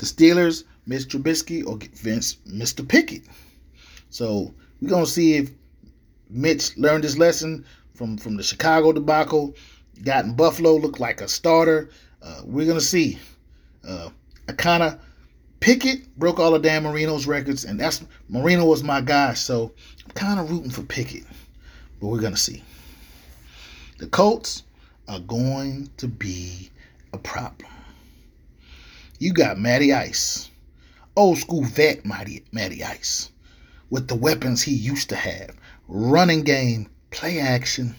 the 0.00 0.06
Steelers, 0.06 0.64
Mitch 0.84 1.06
Trubisky, 1.06 1.64
or 1.64 1.78
Vince, 1.94 2.38
Mr. 2.48 2.86
Pickett. 2.86 3.22
So 4.10 4.52
we're 4.80 4.88
going 4.88 5.04
to 5.04 5.10
see 5.10 5.34
if 5.36 5.52
Mitch 6.28 6.76
learned 6.76 7.04
his 7.04 7.16
lesson 7.16 7.64
from, 7.94 8.18
from 8.18 8.36
the 8.36 8.42
Chicago 8.42 8.90
debacle, 8.92 9.54
got 10.02 10.24
in 10.24 10.34
Buffalo, 10.34 10.74
looked 10.74 10.98
like 10.98 11.20
a 11.20 11.28
starter. 11.28 11.90
Uh, 12.20 12.40
we're 12.44 12.66
going 12.66 12.78
to 12.78 12.84
see. 12.84 13.20
Uh, 13.86 14.08
I 14.48 14.52
kind 14.54 14.82
of 14.82 14.98
Pickett 15.62 16.18
broke 16.18 16.40
all 16.40 16.56
of 16.56 16.62
Dan 16.62 16.82
Marino's 16.82 17.28
records, 17.28 17.64
and 17.64 17.78
that's 17.78 18.04
Marino 18.28 18.64
was 18.64 18.82
my 18.82 19.00
guy, 19.00 19.34
so 19.34 19.72
I'm 20.04 20.10
kind 20.10 20.40
of 20.40 20.50
rooting 20.50 20.72
for 20.72 20.82
Pickett, 20.82 21.22
but 22.00 22.08
we're 22.08 22.20
gonna 22.20 22.36
see. 22.36 22.64
The 23.98 24.08
Colts 24.08 24.64
are 25.06 25.20
going 25.20 25.88
to 25.98 26.08
be 26.08 26.68
a 27.12 27.18
problem. 27.18 27.70
You 29.20 29.32
got 29.32 29.56
Matty 29.56 29.92
Ice, 29.92 30.50
old 31.14 31.38
school 31.38 31.62
vet 31.62 32.04
Matty, 32.04 32.42
Matty 32.50 32.82
Ice, 32.82 33.30
with 33.88 34.08
the 34.08 34.16
weapons 34.16 34.62
he 34.62 34.74
used 34.74 35.10
to 35.10 35.16
have: 35.16 35.54
running 35.86 36.42
game, 36.42 36.88
play 37.12 37.38
action, 37.38 37.94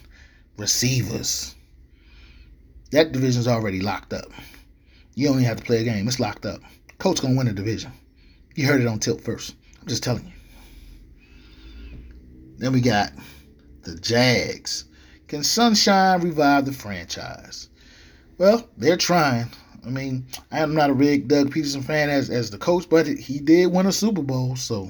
receivers. 0.58 1.56
That 2.92 3.14
division's 3.14 3.48
already 3.48 3.80
locked 3.80 4.12
up. 4.12 4.34
You 5.16 5.30
only 5.30 5.46
have 5.46 5.56
to 5.56 5.64
play 5.64 5.80
a 5.80 5.86
game; 5.86 6.10
it's 6.10 6.20
locked 6.20 6.46
up. 6.46 6.60
Colts 7.04 7.20
gonna 7.20 7.36
win 7.36 7.48
the 7.48 7.52
division. 7.52 7.92
You 8.56 8.66
heard 8.66 8.80
it 8.80 8.88
on 8.88 8.98
tilt 8.98 9.20
first. 9.20 9.56
I'm 9.82 9.90
just 9.90 10.04
telling 10.04 10.26
you. 10.26 10.32
Then 12.60 12.72
we 12.72 12.80
got 12.80 13.12
the 13.82 13.96
Jags. 13.96 14.86
Can 15.28 15.44
Sunshine 15.44 16.22
revive 16.22 16.64
the 16.64 16.72
franchise? 16.72 17.68
Well, 18.38 18.70
they're 18.78 18.96
trying. 18.96 19.50
I 19.86 19.90
mean, 19.90 20.26
I'm 20.50 20.76
not 20.76 20.92
a 20.92 20.96
big 20.96 21.28
Doug 21.28 21.54
Pederson 21.54 21.84
fan 21.84 22.10
as, 22.10 22.30
as 22.30 22.52
the 22.52 22.58
coach, 22.58 22.88
but 22.90 23.06
he 23.06 23.40
did 23.40 23.74
win 23.74 23.86
a 23.86 23.92
Super 23.92 24.22
Bowl, 24.22 24.56
so 24.56 24.90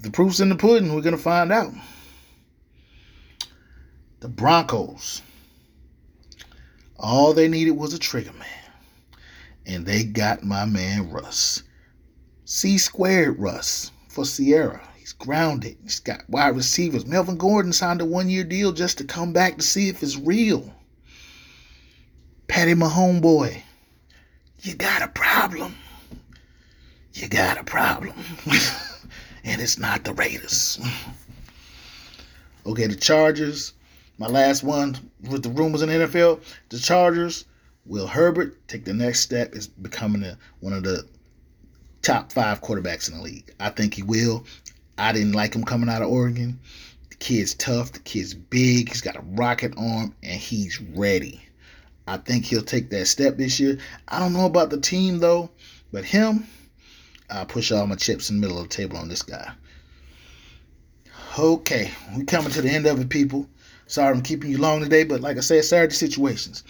the 0.00 0.10
proof's 0.10 0.40
in 0.40 0.50
the 0.50 0.54
pudding, 0.54 0.94
we're 0.94 1.00
gonna 1.00 1.16
find 1.16 1.50
out. 1.50 1.72
The 4.20 4.28
Broncos. 4.28 5.22
All 6.98 7.32
they 7.32 7.48
needed 7.48 7.70
was 7.70 7.94
a 7.94 7.98
trigger 7.98 8.34
man 8.34 8.61
and 9.66 9.86
they 9.86 10.04
got 10.04 10.44
my 10.44 10.64
man 10.64 11.10
Russ. 11.10 11.62
C 12.44 12.78
squared 12.78 13.38
Russ 13.38 13.90
for 14.08 14.24
Sierra. 14.24 14.86
He's 14.96 15.12
grounded. 15.12 15.76
He's 15.82 16.00
got 16.00 16.28
wide 16.28 16.56
receivers. 16.56 17.06
Melvin 17.06 17.36
Gordon 17.36 17.72
signed 17.72 18.00
a 18.00 18.04
one 18.04 18.28
year 18.28 18.44
deal 18.44 18.72
just 18.72 18.98
to 18.98 19.04
come 19.04 19.32
back 19.32 19.56
to 19.56 19.62
see 19.62 19.88
if 19.88 20.02
it's 20.02 20.16
real. 20.16 20.72
Patty, 22.46 22.74
my 22.74 22.88
homeboy, 22.88 23.62
you 24.60 24.74
got 24.74 25.02
a 25.02 25.08
problem. 25.08 25.74
You 27.14 27.28
got 27.28 27.58
a 27.58 27.64
problem. 27.64 28.14
and 29.44 29.60
it's 29.60 29.78
not 29.78 30.04
the 30.04 30.14
Raiders. 30.14 30.80
Okay, 32.66 32.86
the 32.86 32.94
Chargers. 32.94 33.72
My 34.18 34.28
last 34.28 34.62
one 34.62 34.96
with 35.28 35.42
the 35.42 35.50
rumors 35.50 35.82
in 35.82 35.88
the 35.88 36.06
NFL. 36.06 36.40
The 36.68 36.78
Chargers 36.78 37.44
Will 37.84 38.06
Herbert 38.06 38.68
take 38.68 38.84
the 38.84 38.92
next 38.92 39.20
step 39.20 39.54
is 39.54 39.66
becoming 39.66 40.22
a, 40.22 40.38
one 40.60 40.72
of 40.72 40.84
the 40.84 41.06
top 42.00 42.30
five 42.30 42.62
quarterbacks 42.62 43.10
in 43.10 43.16
the 43.16 43.22
league? 43.22 43.52
I 43.58 43.70
think 43.70 43.94
he 43.94 44.02
will. 44.02 44.44
I 44.96 45.12
didn't 45.12 45.32
like 45.32 45.54
him 45.54 45.64
coming 45.64 45.88
out 45.88 46.02
of 46.02 46.08
Oregon. 46.08 46.60
The 47.10 47.16
kid's 47.16 47.54
tough. 47.54 47.92
The 47.92 47.98
kid's 47.98 48.34
big. 48.34 48.88
He's 48.88 49.00
got 49.00 49.16
a 49.16 49.22
rocket 49.22 49.74
arm, 49.76 50.14
and 50.22 50.40
he's 50.40 50.80
ready. 50.80 51.42
I 52.06 52.18
think 52.18 52.44
he'll 52.44 52.62
take 52.62 52.90
that 52.90 53.06
step 53.06 53.36
this 53.36 53.58
year. 53.58 53.78
I 54.06 54.20
don't 54.20 54.32
know 54.32 54.46
about 54.46 54.70
the 54.70 54.80
team 54.80 55.18
though, 55.18 55.50
but 55.92 56.04
him, 56.04 56.46
I 57.30 57.44
push 57.44 57.72
all 57.72 57.86
my 57.86 57.96
chips 57.96 58.30
in 58.30 58.36
the 58.36 58.40
middle 58.40 58.60
of 58.60 58.68
the 58.68 58.74
table 58.74 58.96
on 58.96 59.08
this 59.08 59.22
guy. 59.22 59.52
Okay, 61.38 61.90
we're 62.14 62.24
coming 62.24 62.52
to 62.52 62.62
the 62.62 62.70
end 62.70 62.86
of 62.86 63.00
it, 63.00 63.08
people. 63.08 63.48
Sorry 63.86 64.14
I'm 64.14 64.22
keeping 64.22 64.50
you 64.50 64.58
long 64.58 64.80
today, 64.82 65.04
but 65.04 65.20
like 65.20 65.36
I 65.36 65.40
said, 65.40 65.64
Saturday 65.64 65.94
situations. 65.94 66.62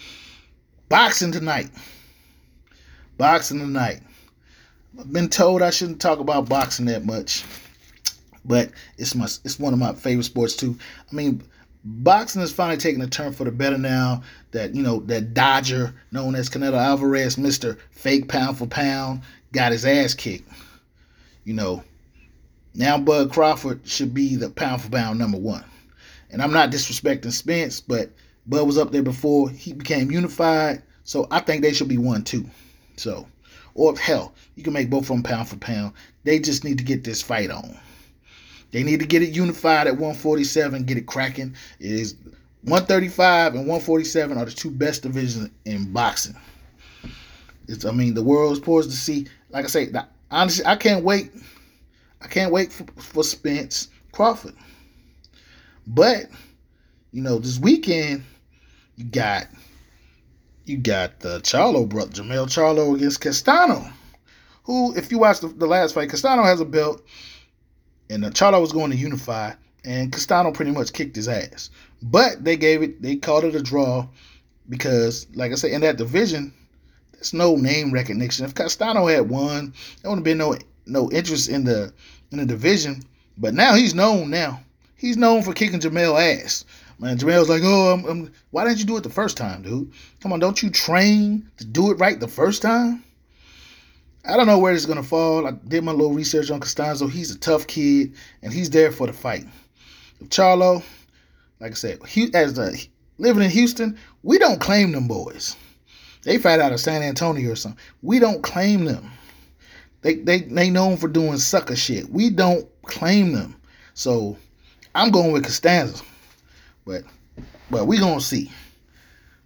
Boxing 0.93 1.31
tonight. 1.31 1.71
Boxing 3.17 3.57
tonight. 3.57 4.01
I've 4.99 5.11
been 5.11 5.27
told 5.27 5.63
I 5.63 5.71
shouldn't 5.71 5.99
talk 5.99 6.19
about 6.19 6.47
boxing 6.47 6.85
that 6.85 7.03
much, 7.03 7.43
but 8.45 8.69
it's 8.99 9.15
my 9.15 9.25
it's 9.43 9.57
one 9.57 9.73
of 9.73 9.79
my 9.79 9.93
favorite 9.95 10.25
sports 10.25 10.55
too. 10.55 10.77
I 11.11 11.15
mean, 11.15 11.41
boxing 11.83 12.43
is 12.43 12.53
finally 12.53 12.77
taking 12.77 13.01
a 13.01 13.07
turn 13.07 13.33
for 13.33 13.43
the 13.43 13.51
better 13.51 13.79
now 13.79 14.21
that 14.51 14.75
you 14.75 14.83
know 14.83 14.99
that 15.07 15.33
Dodger 15.33 15.95
known 16.11 16.35
as 16.35 16.47
Canelo 16.47 16.77
Alvarez, 16.77 17.39
Mister 17.39 17.79
Fake 17.89 18.27
Pound 18.27 18.59
for 18.59 18.67
Pound, 18.67 19.23
got 19.51 19.71
his 19.71 19.85
ass 19.85 20.13
kicked. 20.13 20.47
You 21.43 21.55
know, 21.55 21.83
now 22.75 22.99
Bud 22.99 23.31
Crawford 23.31 23.81
should 23.83 24.13
be 24.13 24.35
the 24.35 24.51
pound 24.51 24.83
for 24.83 24.91
pound 24.91 25.17
number 25.17 25.39
one. 25.39 25.65
And 26.29 26.39
I'm 26.39 26.53
not 26.53 26.69
disrespecting 26.69 27.31
Spence, 27.31 27.81
but 27.81 28.11
Bud 28.47 28.67
was 28.67 28.77
up 28.77 28.91
there 28.91 29.03
before 29.03 29.49
he 29.49 29.73
became 29.73 30.11
unified, 30.11 30.83
so 31.03 31.27
I 31.31 31.39
think 31.39 31.61
they 31.61 31.73
should 31.73 31.87
be 31.87 31.97
one 31.97 32.23
too. 32.23 32.45
So, 32.97 33.27
or 33.73 33.97
hell, 33.97 34.33
you 34.55 34.63
can 34.63 34.73
make 34.73 34.89
both 34.89 35.03
of 35.03 35.07
them 35.09 35.23
pound 35.23 35.47
for 35.47 35.55
pound. 35.57 35.93
They 36.23 36.39
just 36.39 36.63
need 36.63 36.77
to 36.77 36.83
get 36.83 37.03
this 37.03 37.21
fight 37.21 37.49
on. 37.49 37.77
They 38.71 38.83
need 38.83 38.99
to 38.99 39.05
get 39.05 39.21
it 39.21 39.29
unified 39.29 39.87
at 39.87 39.93
147, 39.93 40.83
get 40.83 40.97
it 40.97 41.05
cracking. 41.05 41.55
It 41.79 41.91
is 41.91 42.15
135 42.63 43.55
and 43.55 43.67
147 43.67 44.37
are 44.37 44.45
the 44.45 44.51
two 44.51 44.71
best 44.71 45.03
divisions 45.03 45.49
in 45.65 45.91
boxing. 45.93 46.35
It's, 47.67 47.85
I 47.85 47.91
mean, 47.91 48.13
the 48.13 48.23
world 48.23 48.53
is 48.53 48.59
poised 48.59 48.89
to 48.89 48.95
see. 48.95 49.27
Like 49.51 49.65
I 49.65 49.67
say, 49.67 49.91
honestly, 50.31 50.65
I 50.65 50.75
can't 50.75 51.03
wait. 51.03 51.31
I 52.21 52.27
can't 52.27 52.51
wait 52.51 52.71
for, 52.71 52.85
for 53.01 53.23
Spence 53.23 53.89
Crawford. 54.11 54.55
But 55.85 56.29
you 57.11 57.21
know, 57.21 57.37
this 57.37 57.59
weekend 57.59 58.23
you 58.95 59.05
got 59.05 59.47
you 60.65 60.77
got 60.77 61.19
the 61.19 61.39
Charlo 61.39 61.87
brother, 61.87 62.11
Jermell 62.11 62.47
Charlo 62.47 62.95
against 62.95 63.21
Castano. 63.21 63.85
Who, 64.63 64.95
if 64.95 65.11
you 65.11 65.19
watch 65.19 65.41
the, 65.41 65.49
the 65.49 65.67
last 65.67 65.93
fight, 65.93 66.09
Castano 66.09 66.43
has 66.43 66.61
a 66.61 66.65
belt, 66.65 67.01
and 68.09 68.23
Charlo 68.23 68.61
was 68.61 68.71
going 68.71 68.91
to 68.91 68.97
unify, 68.97 69.53
and 69.83 70.11
Castano 70.11 70.51
pretty 70.51 70.71
much 70.71 70.93
kicked 70.93 71.17
his 71.17 71.27
ass. 71.27 71.69
But 72.01 72.43
they 72.43 72.55
gave 72.55 72.81
it, 72.81 73.01
they 73.01 73.17
called 73.17 73.43
it 73.43 73.55
a 73.55 73.61
draw 73.61 74.07
because, 74.69 75.27
like 75.35 75.51
I 75.51 75.55
said, 75.55 75.71
in 75.71 75.81
that 75.81 75.97
division, 75.97 76.53
there's 77.11 77.33
no 77.33 77.55
name 77.57 77.91
recognition. 77.91 78.45
If 78.45 78.55
Castano 78.55 79.07
had 79.07 79.29
won, 79.29 79.73
there 80.01 80.11
wouldn't 80.11 80.19
have 80.19 80.23
been 80.23 80.37
no 80.37 80.57
no 80.85 81.09
interest 81.11 81.49
in 81.49 81.63
the 81.65 81.93
in 82.31 82.37
the 82.37 82.45
division. 82.45 83.03
But 83.37 83.53
now 83.53 83.75
he's 83.75 83.95
known 83.95 84.29
now. 84.29 84.61
He's 84.95 85.17
known 85.17 85.41
for 85.43 85.53
kicking 85.53 85.79
Jermell 85.79 86.19
ass. 86.21 86.63
Man, 86.99 87.17
Jermell's 87.17 87.49
like, 87.49 87.61
oh, 87.63 87.93
I'm, 87.93 88.05
I'm, 88.05 88.31
why 88.51 88.65
didn't 88.65 88.79
you 88.79 88.85
do 88.85 88.97
it 88.97 89.03
the 89.03 89.09
first 89.09 89.35
time, 89.35 89.61
dude? 89.61 89.91
Come 90.21 90.31
on, 90.31 90.39
don't 90.39 90.61
you 90.61 90.69
train 90.69 91.49
to 91.57 91.65
do 91.65 91.91
it 91.91 91.99
right 91.99 92.19
the 92.19 92.27
first 92.27 92.61
time? 92.61 93.03
I 94.25 94.37
don't 94.37 94.47
know 94.47 94.59
where 94.59 94.73
it's 94.73 94.85
gonna 94.85 95.03
fall. 95.03 95.45
I 95.45 95.51
did 95.51 95.83
my 95.83 95.91
little 95.91 96.13
research 96.13 96.49
on 96.49 96.61
Costanzo. 96.61 97.07
He's 97.07 97.31
a 97.31 97.37
tough 97.37 97.67
kid, 97.67 98.13
and 98.41 98.53
he's 98.53 98.69
there 98.69 98.91
for 98.91 99.05
the 99.07 99.13
fight. 99.13 99.45
Charlo, 100.25 100.81
like 101.59 101.71
I 101.71 101.75
said, 101.75 102.05
he, 102.07 102.33
as 102.33 102.53
the 102.53 102.87
living 103.17 103.43
in 103.43 103.49
Houston, 103.49 103.97
we 104.21 104.37
don't 104.37 104.61
claim 104.61 104.93
them 104.93 105.09
boys. 105.09 105.57
They 106.23 106.37
fight 106.37 106.61
out 106.61 106.71
of 106.71 106.79
San 106.79 107.03
Antonio 107.03 107.51
or 107.51 107.55
something. 107.55 107.81
We 108.01 108.19
don't 108.19 108.41
claim 108.41 108.85
them. 108.85 109.11
They 110.03 110.15
they 110.15 110.39
they 110.41 110.69
known 110.69 110.95
for 110.95 111.09
doing 111.09 111.37
sucker 111.37 111.75
shit. 111.75 112.09
We 112.09 112.29
don't 112.29 112.65
claim 112.83 113.33
them. 113.33 113.55
So 113.93 114.37
I'm 114.95 115.11
going 115.11 115.33
with 115.33 115.43
Costanza. 115.43 116.01
But 116.85 117.03
but 117.69 117.85
we 117.85 117.97
gonna 117.97 118.21
see. 118.21 118.51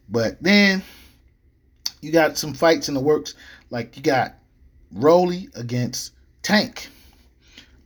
But 0.10 0.42
then 0.42 0.84
you 2.02 2.12
got 2.12 2.38
some 2.38 2.54
fights 2.54 2.88
in 2.88 2.96
the 2.96 3.00
works. 3.00 3.36
Like 3.70 3.96
you 3.98 4.04
got 4.04 4.36
Rolly 4.92 5.50
against 5.56 6.14
Tank. 6.42 6.90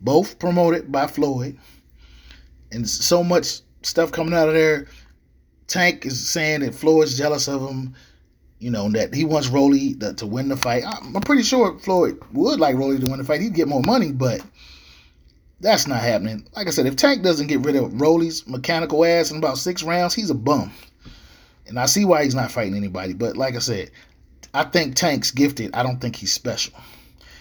Both 0.01 0.39
promoted 0.39 0.91
by 0.91 1.07
Floyd. 1.07 1.57
And 2.71 2.87
so 2.87 3.23
much 3.23 3.61
stuff 3.83 4.11
coming 4.11 4.33
out 4.33 4.47
of 4.47 4.53
there. 4.53 4.87
Tank 5.67 6.05
is 6.05 6.27
saying 6.27 6.61
that 6.61 6.75
Floyd's 6.75 7.17
jealous 7.17 7.47
of 7.47 7.67
him. 7.67 7.95
You 8.59 8.69
know, 8.69 8.89
that 8.91 9.13
he 9.13 9.25
wants 9.25 9.47
Rolly 9.47 9.95
to, 9.95 10.13
to 10.13 10.27
win 10.27 10.47
the 10.47 10.55
fight. 10.55 10.83
I'm 10.85 11.13
pretty 11.21 11.41
sure 11.41 11.79
Floyd 11.79 12.21
would 12.31 12.59
like 12.59 12.75
Rolly 12.75 12.99
to 12.99 13.07
win 13.07 13.17
the 13.17 13.23
fight. 13.23 13.41
He'd 13.41 13.55
get 13.55 13.67
more 13.67 13.81
money, 13.87 14.11
but 14.11 14.41
that's 15.61 15.87
not 15.87 16.01
happening. 16.01 16.47
Like 16.55 16.67
I 16.67 16.71
said, 16.71 16.87
if 16.87 16.95
Tank 16.95 17.21
doesn't 17.21 17.47
get 17.47 17.61
rid 17.61 17.75
of 17.75 17.99
Rolly's 18.01 18.47
mechanical 18.47 19.05
ass 19.05 19.31
in 19.31 19.37
about 19.37 19.57
six 19.57 19.83
rounds, 19.83 20.13
he's 20.13 20.31
a 20.31 20.35
bum. 20.35 20.71
And 21.67 21.79
I 21.79 21.85
see 21.85 22.03
why 22.03 22.23
he's 22.23 22.35
not 22.35 22.51
fighting 22.51 22.75
anybody. 22.75 23.13
But 23.13 23.37
like 23.37 23.55
I 23.55 23.59
said, 23.59 23.91
I 24.53 24.63
think 24.63 24.95
Tank's 24.95 25.31
gifted. 25.31 25.73
I 25.73 25.83
don't 25.83 26.01
think 26.01 26.15
he's 26.15 26.33
special. 26.33 26.73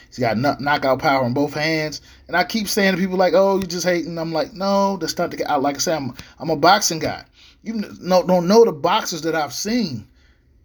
He's 0.07 0.19
got 0.19 0.39
knockout 0.39 0.99
power 0.99 1.25
in 1.25 1.35
both 1.35 1.55
hands. 1.55 2.01
And 2.29 2.37
I 2.37 2.45
keep 2.45 2.69
saying 2.69 2.93
to 2.93 3.01
people 3.01 3.17
like, 3.17 3.33
"Oh, 3.35 3.59
you 3.59 3.67
just 3.67 3.87
hating." 3.87 4.19
I'm 4.19 4.33
like, 4.33 4.53
"No, 4.53 4.97
that's 4.97 5.17
not 5.17 5.31
the 5.31 5.39
guy." 5.39 5.55
Like 5.57 5.77
I 5.77 5.79
said, 5.79 5.97
I'm, 5.97 6.15
I'm 6.39 6.51
a 6.51 6.57
boxing 6.57 6.99
guy. 6.99 7.25
You 7.63 7.75
know, 7.75 8.23
don't 8.25 8.49
know 8.49 8.65
the 8.65 8.73
boxers 8.73 9.23
that 9.23 9.35
I've 9.35 9.53
seen. 9.53 10.07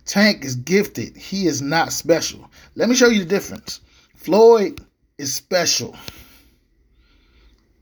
Tank 0.06 0.44
is 0.44 0.56
gifted. 0.56 1.16
He 1.16 1.48
is 1.48 1.62
not 1.62 1.92
special. 1.94 2.50
Let 2.76 2.90
me 2.90 2.96
show 2.96 3.08
you 3.08 3.20
the 3.20 3.26
difference. 3.26 3.82
Floyd 4.16 4.80
is 5.18 5.34
special. 5.34 5.96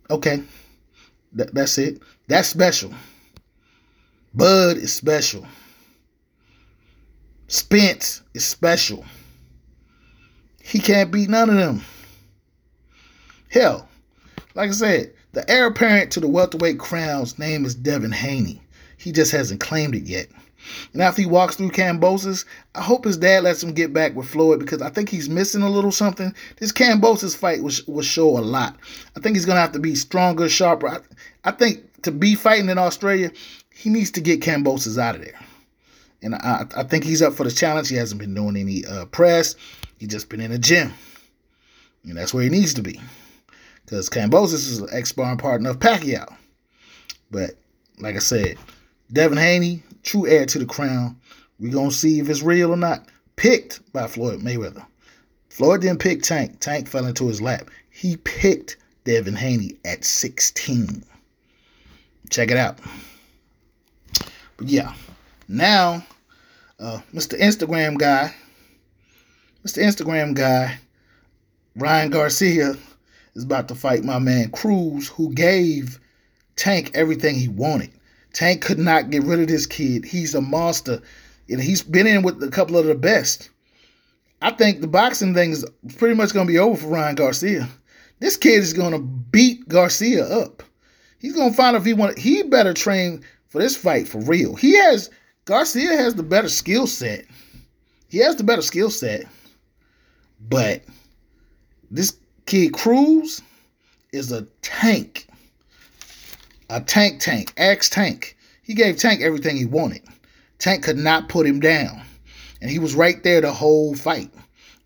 Okay. 0.09 0.43
Th- 1.35 1.49
that's 1.51 1.77
it. 1.77 2.01
That's 2.27 2.47
special. 2.47 2.93
Bud 4.33 4.77
is 4.77 4.93
special. 4.93 5.45
Spence 7.47 8.21
is 8.33 8.45
special. 8.45 9.05
He 10.63 10.79
can't 10.79 11.11
beat 11.11 11.29
none 11.29 11.49
of 11.49 11.57
them. 11.57 11.81
Hell, 13.49 13.87
like 14.55 14.69
I 14.69 14.73
said, 14.73 15.13
the 15.33 15.47
heir 15.49 15.67
apparent 15.67 16.11
to 16.11 16.19
the 16.19 16.27
welterweight 16.27 16.79
crown's 16.79 17.37
name 17.37 17.65
is 17.65 17.75
Devin 17.75 18.11
Haney. 18.11 18.61
He 18.97 19.11
just 19.11 19.31
hasn't 19.31 19.59
claimed 19.59 19.93
it 19.93 20.03
yet. 20.03 20.27
And 20.93 21.01
after 21.01 21.21
he 21.21 21.27
walks 21.27 21.55
through 21.55 21.71
Kambosos, 21.71 22.45
I 22.75 22.81
hope 22.81 23.05
his 23.05 23.17
dad 23.17 23.43
lets 23.43 23.63
him 23.63 23.73
get 23.73 23.93
back 23.93 24.15
with 24.15 24.29
Floyd 24.29 24.59
because 24.59 24.81
I 24.81 24.89
think 24.89 25.09
he's 25.09 25.29
missing 25.29 25.61
a 25.61 25.69
little 25.69 25.91
something. 25.91 26.33
This 26.57 26.71
Kambosos 26.71 27.35
fight 27.35 27.61
will, 27.63 27.73
will 27.87 28.03
show 28.03 28.37
a 28.37 28.41
lot. 28.41 28.75
I 29.15 29.19
think 29.19 29.35
he's 29.35 29.45
going 29.45 29.57
to 29.57 29.61
have 29.61 29.73
to 29.73 29.79
be 29.79 29.95
stronger, 29.95 30.49
sharper. 30.49 30.87
I, 30.87 30.99
I 31.43 31.51
think 31.51 32.01
to 32.03 32.11
be 32.11 32.35
fighting 32.35 32.69
in 32.69 32.77
Australia, 32.77 33.31
he 33.73 33.89
needs 33.89 34.11
to 34.11 34.21
get 34.21 34.41
Kambosos 34.41 34.97
out 34.97 35.15
of 35.15 35.21
there. 35.21 35.39
And 36.21 36.35
I, 36.35 36.65
I 36.77 36.83
think 36.83 37.03
he's 37.03 37.21
up 37.21 37.33
for 37.33 37.43
the 37.43 37.51
challenge. 37.51 37.89
He 37.89 37.95
hasn't 37.95 38.21
been 38.21 38.33
doing 38.33 38.55
any 38.55 38.85
uh, 38.85 39.05
press. 39.05 39.55
He's 39.99 40.09
just 40.09 40.29
been 40.29 40.41
in 40.41 40.51
the 40.51 40.59
gym. 40.59 40.93
And 42.05 42.17
that's 42.17 42.33
where 42.33 42.43
he 42.43 42.49
needs 42.49 42.73
to 42.75 42.81
be. 42.81 43.01
Because 43.85 44.09
Kambosos 44.09 44.53
is 44.53 44.79
an 44.79 44.87
ex-sparring 44.91 45.37
partner 45.37 45.71
of 45.71 45.79
Pacquiao. 45.79 46.33
But 47.29 47.51
like 47.99 48.15
I 48.15 48.19
said, 48.19 48.57
Devin 49.13 49.37
Haney, 49.37 49.83
true 50.01 50.27
heir 50.27 50.47
to 50.47 50.59
the 50.59 50.65
crown. 50.65 51.15
We're 51.59 51.71
going 51.71 51.91
to 51.91 51.95
see 51.95 52.19
if 52.19 52.29
it's 52.29 52.41
real 52.41 52.71
or 52.71 52.77
not. 52.77 53.07
Picked 53.35 53.93
by 53.93 54.07
Floyd 54.07 54.41
Mayweather. 54.41 54.85
Floyd 55.49 55.81
didn't 55.81 55.99
pick 55.99 56.23
Tank. 56.23 56.59
Tank 56.59 56.87
fell 56.87 57.05
into 57.05 57.27
his 57.27 57.39
lap. 57.39 57.69
He 57.91 58.17
picked 58.17 58.77
Devin 59.03 59.35
Haney 59.35 59.77
at 59.85 60.03
16. 60.03 61.03
Check 62.31 62.49
it 62.49 62.57
out. 62.57 62.79
But 64.57 64.67
yeah, 64.67 64.93
now, 65.47 66.03
uh, 66.79 66.99
Mr. 67.13 67.39
Instagram 67.39 67.99
guy, 67.99 68.33
Mr. 69.63 69.83
Instagram 69.83 70.33
guy, 70.33 70.79
Ryan 71.75 72.09
Garcia 72.09 72.75
is 73.35 73.43
about 73.43 73.67
to 73.67 73.75
fight 73.75 74.03
my 74.03 74.17
man 74.19 74.49
Cruz, 74.49 75.07
who 75.07 75.31
gave 75.33 75.99
Tank 76.55 76.91
everything 76.95 77.35
he 77.35 77.47
wanted. 77.47 77.91
Tank 78.33 78.61
could 78.61 78.79
not 78.79 79.09
get 79.11 79.23
rid 79.23 79.39
of 79.39 79.47
this 79.47 79.65
kid. 79.65 80.03
He's 80.03 80.35
a 80.35 80.41
monster. 80.41 81.01
And 81.49 81.61
he's 81.61 81.83
been 81.83 82.07
in 82.07 82.23
with 82.23 82.41
a 82.43 82.49
couple 82.49 82.77
of 82.77 82.85
the 82.85 82.95
best. 82.95 83.49
I 84.41 84.51
think 84.51 84.81
the 84.81 84.87
boxing 84.87 85.33
thing 85.33 85.51
is 85.51 85.65
pretty 85.97 86.15
much 86.15 86.33
going 86.33 86.47
to 86.47 86.51
be 86.51 86.59
over 86.59 86.75
for 86.75 86.87
Ryan 86.87 87.15
Garcia. 87.15 87.69
This 88.19 88.35
kid 88.35 88.59
is 88.59 88.73
going 88.73 88.91
to 88.91 88.99
beat 88.99 89.67
Garcia 89.67 90.25
up. 90.25 90.63
He's 91.19 91.33
going 91.33 91.51
to 91.51 91.55
find 91.55 91.75
out 91.75 91.81
if 91.81 91.85
he 91.85 91.93
want. 91.93 92.17
He 92.17 92.43
better 92.43 92.73
train 92.73 93.23
for 93.47 93.61
this 93.61 93.77
fight 93.77 94.07
for 94.07 94.19
real. 94.19 94.55
He 94.55 94.75
has 94.77 95.09
Garcia 95.45 95.95
has 95.95 96.15
the 96.15 96.23
better 96.23 96.49
skill 96.49 96.87
set. 96.87 97.25
He 98.09 98.17
has 98.17 98.35
the 98.35 98.43
better 98.43 98.61
skill 98.61 98.89
set. 98.89 99.25
But 100.49 100.83
this 101.91 102.17
kid 102.45 102.73
Cruz 102.73 103.41
is 104.11 104.31
a 104.31 104.43
tank 104.61 105.27
a 106.73 106.81
tank 106.81 107.21
tank, 107.21 107.53
ex 107.57 107.89
tank. 107.89 108.35
He 108.63 108.73
gave 108.73 108.97
Tank 108.97 109.21
everything 109.21 109.57
he 109.57 109.65
wanted. 109.65 110.01
Tank 110.57 110.83
could 110.83 110.97
not 110.97 111.29
put 111.29 111.45
him 111.45 111.59
down. 111.59 112.01
And 112.61 112.71
he 112.71 112.79
was 112.79 112.95
right 112.95 113.21
there 113.23 113.41
the 113.41 113.51
whole 113.51 113.93
fight. 113.93 114.31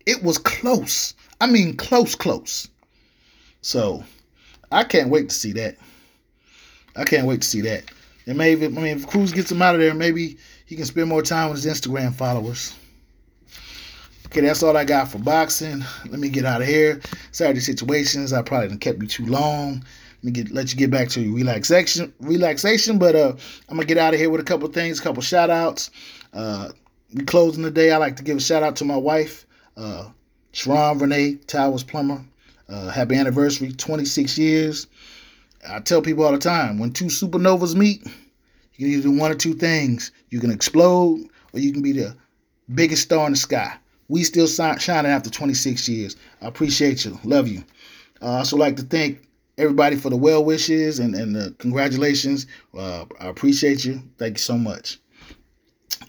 It 0.04 0.22
was 0.22 0.36
close. 0.36 1.14
I 1.40 1.46
mean, 1.46 1.76
close, 1.76 2.16
close. 2.16 2.68
So 3.60 4.02
I 4.72 4.82
can't 4.82 5.10
wait 5.10 5.28
to 5.28 5.34
see 5.34 5.52
that. 5.52 5.76
I 6.96 7.04
can't 7.04 7.26
wait 7.26 7.42
to 7.42 7.48
see 7.48 7.60
that. 7.62 7.84
And 8.26 8.36
maybe, 8.36 8.66
I 8.66 8.68
mean, 8.68 8.98
if 8.98 9.06
Cruz 9.06 9.32
gets 9.32 9.52
him 9.52 9.62
out 9.62 9.76
of 9.76 9.80
there, 9.80 9.94
maybe 9.94 10.38
he 10.66 10.74
can 10.74 10.84
spend 10.84 11.08
more 11.08 11.22
time 11.22 11.50
with 11.50 11.62
his 11.62 11.80
Instagram 11.80 12.12
followers. 12.12 12.74
Okay, 14.26 14.40
that's 14.40 14.62
all 14.62 14.76
I 14.76 14.84
got 14.84 15.08
for 15.08 15.18
boxing. 15.18 15.84
Let 16.10 16.18
me 16.18 16.28
get 16.28 16.44
out 16.44 16.60
of 16.60 16.66
here. 16.66 17.00
Saturday 17.30 17.60
situations. 17.60 18.32
I 18.32 18.42
probably 18.42 18.68
didn't 18.68 18.80
kept 18.80 19.00
you 19.00 19.08
too 19.08 19.26
long. 19.26 19.84
Get 20.32 20.50
let 20.50 20.72
you 20.72 20.78
get 20.78 20.90
back 20.90 21.08
to 21.10 21.20
your 21.20 21.34
relaxation 21.34 22.12
relaxation. 22.20 22.98
But 22.98 23.14
uh 23.14 23.36
I'm 23.68 23.76
gonna 23.76 23.86
get 23.86 23.98
out 23.98 24.14
of 24.14 24.20
here 24.20 24.30
with 24.30 24.40
a 24.40 24.44
couple 24.44 24.68
things, 24.68 24.98
a 24.98 25.02
couple 25.02 25.22
shout 25.22 25.50
outs. 25.50 25.90
Uh 26.32 26.70
closing 27.26 27.62
the 27.62 27.70
day. 27.70 27.92
I 27.92 27.98
like 27.98 28.16
to 28.16 28.22
give 28.22 28.36
a 28.36 28.40
shout 28.40 28.62
out 28.62 28.76
to 28.76 28.84
my 28.84 28.96
wife, 28.96 29.46
uh 29.76 30.08
Sharon 30.52 30.98
Renee 30.98 31.34
Towers 31.46 31.84
Plumber. 31.84 32.24
Uh, 32.68 32.90
happy 32.90 33.14
anniversary, 33.14 33.72
26 33.72 34.36
years. 34.36 34.88
I 35.66 35.80
tell 35.80 36.02
people 36.02 36.24
all 36.24 36.32
the 36.32 36.38
time 36.38 36.78
when 36.78 36.92
two 36.92 37.06
supernovas 37.06 37.74
meet, 37.74 38.04
you 38.74 38.86
can 38.86 38.88
either 38.88 39.02
do 39.04 39.18
one 39.18 39.30
or 39.30 39.36
two 39.36 39.54
things. 39.54 40.12
You 40.30 40.40
can 40.40 40.50
explode 40.50 41.20
or 41.52 41.60
you 41.60 41.72
can 41.72 41.80
be 41.80 41.92
the 41.92 42.14
biggest 42.74 43.04
star 43.04 43.24
in 43.26 43.32
the 43.32 43.38
sky. 43.38 43.74
We 44.08 44.24
still 44.24 44.46
shining 44.46 45.10
after 45.10 45.30
26 45.30 45.88
years. 45.88 46.16
I 46.42 46.48
appreciate 46.48 47.04
you. 47.04 47.18
Love 47.24 47.48
you. 47.48 47.64
I 48.20 48.26
uh, 48.26 48.30
also 48.38 48.56
like 48.56 48.76
to 48.76 48.82
thank 48.82 49.27
everybody 49.58 49.96
for 49.96 50.08
the 50.08 50.16
well 50.16 50.44
wishes 50.44 51.00
and, 51.00 51.14
and 51.14 51.34
the 51.34 51.54
congratulations. 51.58 52.46
Uh, 52.76 53.04
I 53.20 53.26
appreciate 53.26 53.84
you. 53.84 54.00
Thank 54.16 54.38
you 54.38 54.42
so 54.42 54.56
much. 54.56 54.98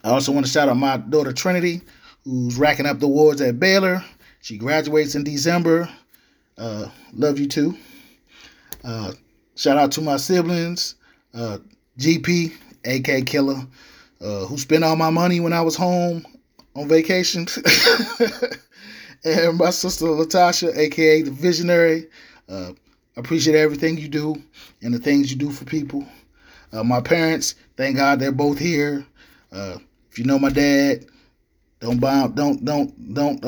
I 0.04 0.12
also 0.12 0.32
want 0.32 0.46
to 0.46 0.52
shout 0.52 0.70
out 0.70 0.78
my 0.78 0.98
daughter 0.98 1.34
Trinity, 1.34 1.82
who's 2.24 2.58
racking 2.58 2.86
up 2.86 3.00
the 3.00 3.08
awards 3.08 3.42
at 3.42 3.60
Baylor. 3.60 4.04
She 4.42 4.58
graduates 4.58 5.16
in 5.16 5.24
December. 5.24 5.90
Uh, 6.58 6.88
love 7.12 7.40
you 7.40 7.48
too. 7.48 7.76
Uh, 8.84 9.14
shout 9.56 9.78
out 9.78 9.92
to 9.94 10.02
my 10.02 10.18
siblings, 10.18 10.96
uh, 11.34 11.58
GP, 11.98 12.54
AK 12.86 13.26
Killer, 13.26 13.66
uh, 14.22 14.46
who 14.46 14.58
spent 14.58 14.84
all 14.84 14.96
my 14.96 15.10
money 15.10 15.40
when 15.40 15.54
I 15.54 15.62
was 15.62 15.76
home 15.76 16.26
on 16.76 16.88
vacation, 16.88 17.48
and 19.26 19.58
my 19.58 19.72
sister 19.72 20.06
Latasha, 20.06 20.76
aka 20.78 21.24
the 21.24 21.32
Visionary. 21.32 22.08
Uh, 23.20 23.22
appreciate 23.22 23.56
everything 23.56 23.98
you 23.98 24.08
do 24.08 24.42
and 24.82 24.94
the 24.94 25.00
things 25.00 25.30
you 25.32 25.38
do 25.38 25.52
for 25.52 25.66
people. 25.66 26.06
Uh, 26.72 26.84
my 26.84 27.02
parents, 27.02 27.56
thank 27.76 27.98
God 27.98 28.20
they're 28.20 28.32
both 28.32 28.58
here. 28.58 29.06
if 29.52 30.18
you 30.18 30.24
know 30.24 30.40
my 30.40 30.50
dad, 30.50 31.06
don't 31.80 32.00
buy, 32.00 32.28
don't, 32.34 32.64
don't, 32.64 33.14
don't 33.14 33.42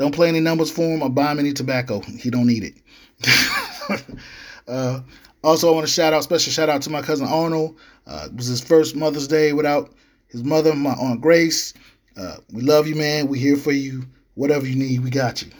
don't 0.00 0.14
play 0.14 0.30
any 0.30 0.40
numbers 0.40 0.70
for 0.70 0.82
him 0.82 1.02
or 1.02 1.10
buy 1.10 1.30
him 1.30 1.38
any 1.40 1.52
tobacco. 1.52 2.00
He 2.00 2.30
don't 2.30 2.46
need 2.46 2.64
it. 2.64 4.02
uh, 4.68 5.00
also, 5.44 5.70
I 5.70 5.74
want 5.74 5.86
to 5.86 5.92
shout 5.92 6.14
out, 6.14 6.22
special 6.22 6.50
shout 6.50 6.70
out 6.70 6.80
to 6.82 6.90
my 6.90 7.02
cousin 7.02 7.26
Arnold. 7.26 7.76
Uh, 8.06 8.28
it 8.30 8.34
was 8.34 8.46
his 8.46 8.62
first 8.62 8.96
Mother's 8.96 9.28
Day 9.28 9.52
without 9.52 9.92
his 10.28 10.42
mother, 10.42 10.74
my 10.74 10.92
Aunt 10.92 11.20
Grace. 11.20 11.74
Uh, 12.16 12.36
we 12.50 12.62
love 12.62 12.86
you, 12.86 12.94
man. 12.94 13.28
We're 13.28 13.40
here 13.40 13.58
for 13.58 13.72
you. 13.72 14.06
Whatever 14.36 14.66
you 14.66 14.76
need, 14.76 15.04
we 15.04 15.10
got 15.10 15.42
you. 15.42 15.50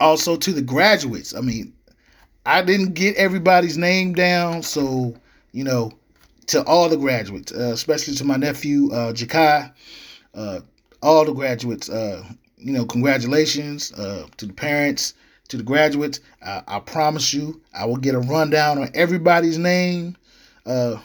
Also, 0.00 0.36
to 0.36 0.52
the 0.52 0.62
graduates. 0.62 1.34
I 1.34 1.40
mean, 1.40 1.72
I 2.46 2.62
didn't 2.62 2.94
get 2.94 3.16
everybody's 3.16 3.76
name 3.76 4.14
down, 4.14 4.62
so 4.62 5.14
you 5.52 5.64
know, 5.64 5.92
to 6.48 6.62
all 6.64 6.88
the 6.88 6.96
graduates, 6.96 7.52
uh, 7.52 7.72
especially 7.72 8.14
to 8.14 8.24
my 8.24 8.36
nephew 8.36 8.90
uh, 8.92 9.12
Jakai. 9.12 9.72
Uh, 10.34 10.60
all 11.02 11.24
the 11.24 11.32
graduates, 11.32 11.88
uh, 11.88 12.24
you 12.56 12.72
know, 12.72 12.84
congratulations 12.84 13.92
uh, 13.92 14.26
to 14.36 14.46
the 14.46 14.52
parents, 14.52 15.14
to 15.48 15.56
the 15.56 15.62
graduates. 15.62 16.20
I, 16.44 16.62
I, 16.66 16.80
promise 16.80 17.32
you, 17.32 17.60
I 17.74 17.86
will 17.86 17.96
get 17.96 18.14
a 18.14 18.20
rundown 18.20 18.78
on 18.78 18.90
everybody's 18.94 19.58
name. 19.58 20.16
Uh, 20.66 20.96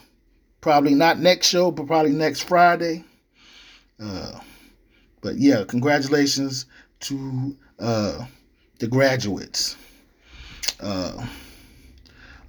probably 0.62 0.96
not 0.96 1.20
next 1.20 1.48
show, 1.48 1.72
but 1.72 1.88
probably 1.88 2.12
next 2.12 2.42
Friday. 2.42 3.04
Uh, 4.02 4.40
but 5.22 5.38
yeah, 5.38 5.64
congratulations 5.68 6.66
to 7.02 7.56
uh, 7.80 8.26
the 8.84 8.90
graduates. 8.90 9.78
Uh, 10.82 11.26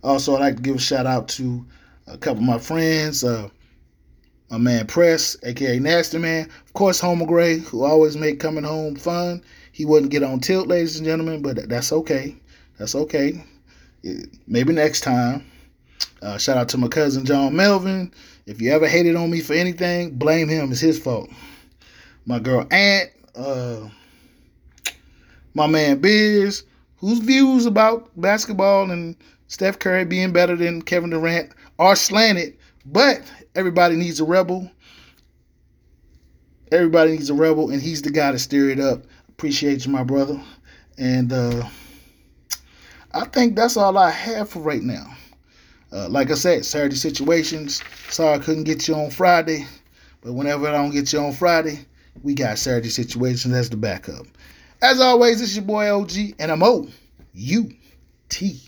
also, 0.03 0.35
I'd 0.35 0.41
like 0.41 0.57
to 0.57 0.62
give 0.62 0.74
a 0.74 0.80
shout 0.80 1.07
out 1.07 1.28
to 1.28 1.64
a 2.09 2.18
couple 2.18 2.43
of 2.43 2.49
my 2.49 2.59
friends. 2.59 3.22
Uh, 3.22 3.49
my 4.51 4.59
man 4.59 4.89
Press, 4.89 5.37
aka 5.45 5.78
Nasty 5.78 6.18
Man. 6.18 6.51
Of 6.66 6.72
course, 6.72 6.99
Homer 6.99 7.26
Gray, 7.26 7.59
who 7.59 7.85
always 7.85 8.16
make 8.16 8.41
coming 8.41 8.64
home 8.64 8.97
fun. 8.97 9.45
He 9.70 9.85
wouldn't 9.85 10.11
get 10.11 10.24
on 10.24 10.41
tilt, 10.41 10.66
ladies 10.66 10.97
and 10.97 11.07
gentlemen, 11.07 11.41
but 11.41 11.68
that's 11.68 11.93
okay. 11.93 12.35
That's 12.78 12.97
okay. 12.97 13.45
Maybe 14.49 14.72
next 14.72 15.03
time. 15.03 15.49
Uh, 16.20 16.37
shout 16.37 16.57
out 16.57 16.68
to 16.70 16.78
my 16.78 16.89
cousin 16.89 17.24
John 17.24 17.55
Melvin. 17.55 18.12
If 18.47 18.61
you 18.61 18.72
ever 18.72 18.89
hated 18.89 19.14
on 19.14 19.30
me 19.30 19.41
for 19.41 19.53
anything, 19.53 20.16
blame 20.16 20.49
him. 20.49 20.72
It's 20.72 20.80
his 20.80 20.99
fault. 20.99 21.30
My 22.26 22.41
girl 22.41 22.66
Aunt, 22.72 23.11
uh, 23.37 23.89
my 25.55 25.66
man 25.66 25.98
Biz, 25.98 26.64
whose 26.96 27.20
views 27.20 27.66
about 27.66 28.11
basketball 28.20 28.90
and 28.90 29.16
Steph 29.46 29.78
Curry 29.78 30.05
being 30.05 30.32
better 30.32 30.57
than 30.57 30.82
Kevin 30.82 31.11
Durant 31.11 31.52
are 31.78 31.96
slanted, 31.96 32.57
but 32.86 33.22
everybody 33.55 33.96
needs 33.96 34.20
a 34.20 34.24
rebel. 34.24 34.70
Everybody 36.72 37.12
needs 37.12 37.30
a 37.30 37.34
rebel, 37.34 37.70
and 37.70 37.80
he's 37.80 38.02
the 38.02 38.11
guy 38.11 38.32
to 38.32 38.38
steer 38.38 38.70
it 38.70 38.80
up. 38.80 39.05
Appreciate 39.28 39.86
you, 39.86 39.92
my 39.92 40.02
brother. 40.02 40.40
And 40.98 41.32
uh, 41.32 41.68
I 43.12 43.26
think 43.26 43.55
that's 43.55 43.76
all 43.76 43.96
I 43.96 44.11
have 44.11 44.48
for 44.48 44.61
right 44.61 44.82
now. 44.82 45.07
Uh, 45.92 46.09
like 46.09 46.30
I 46.30 46.34
said, 46.34 46.64
Saturday 46.64 46.96
situations. 46.96 47.82
Sorry 48.09 48.34
I 48.34 48.38
couldn't 48.42 48.64
get 48.64 48.88
you 48.88 48.94
on 48.96 49.11
Friday, 49.11 49.66
but 50.22 50.32
whenever 50.32 50.66
I 50.66 50.72
don't 50.72 50.90
get 50.90 51.12
you 51.12 51.20
on 51.20 51.32
Friday, 51.32 51.86
we 52.22 52.34
got 52.34 52.59
Saturday 52.59 52.88
situations 52.88 53.55
as 53.55 53.70
the 53.70 53.76
backup. 53.76 54.26
As 54.85 55.01
always, 55.01 55.41
it's 55.41 55.57
your 55.57 55.64
boy 55.64 55.91
OG, 55.91 56.35
and 56.39 56.53
I'm 56.53 56.62
O 56.62 56.87
U 57.32 57.72
T. 58.28 58.61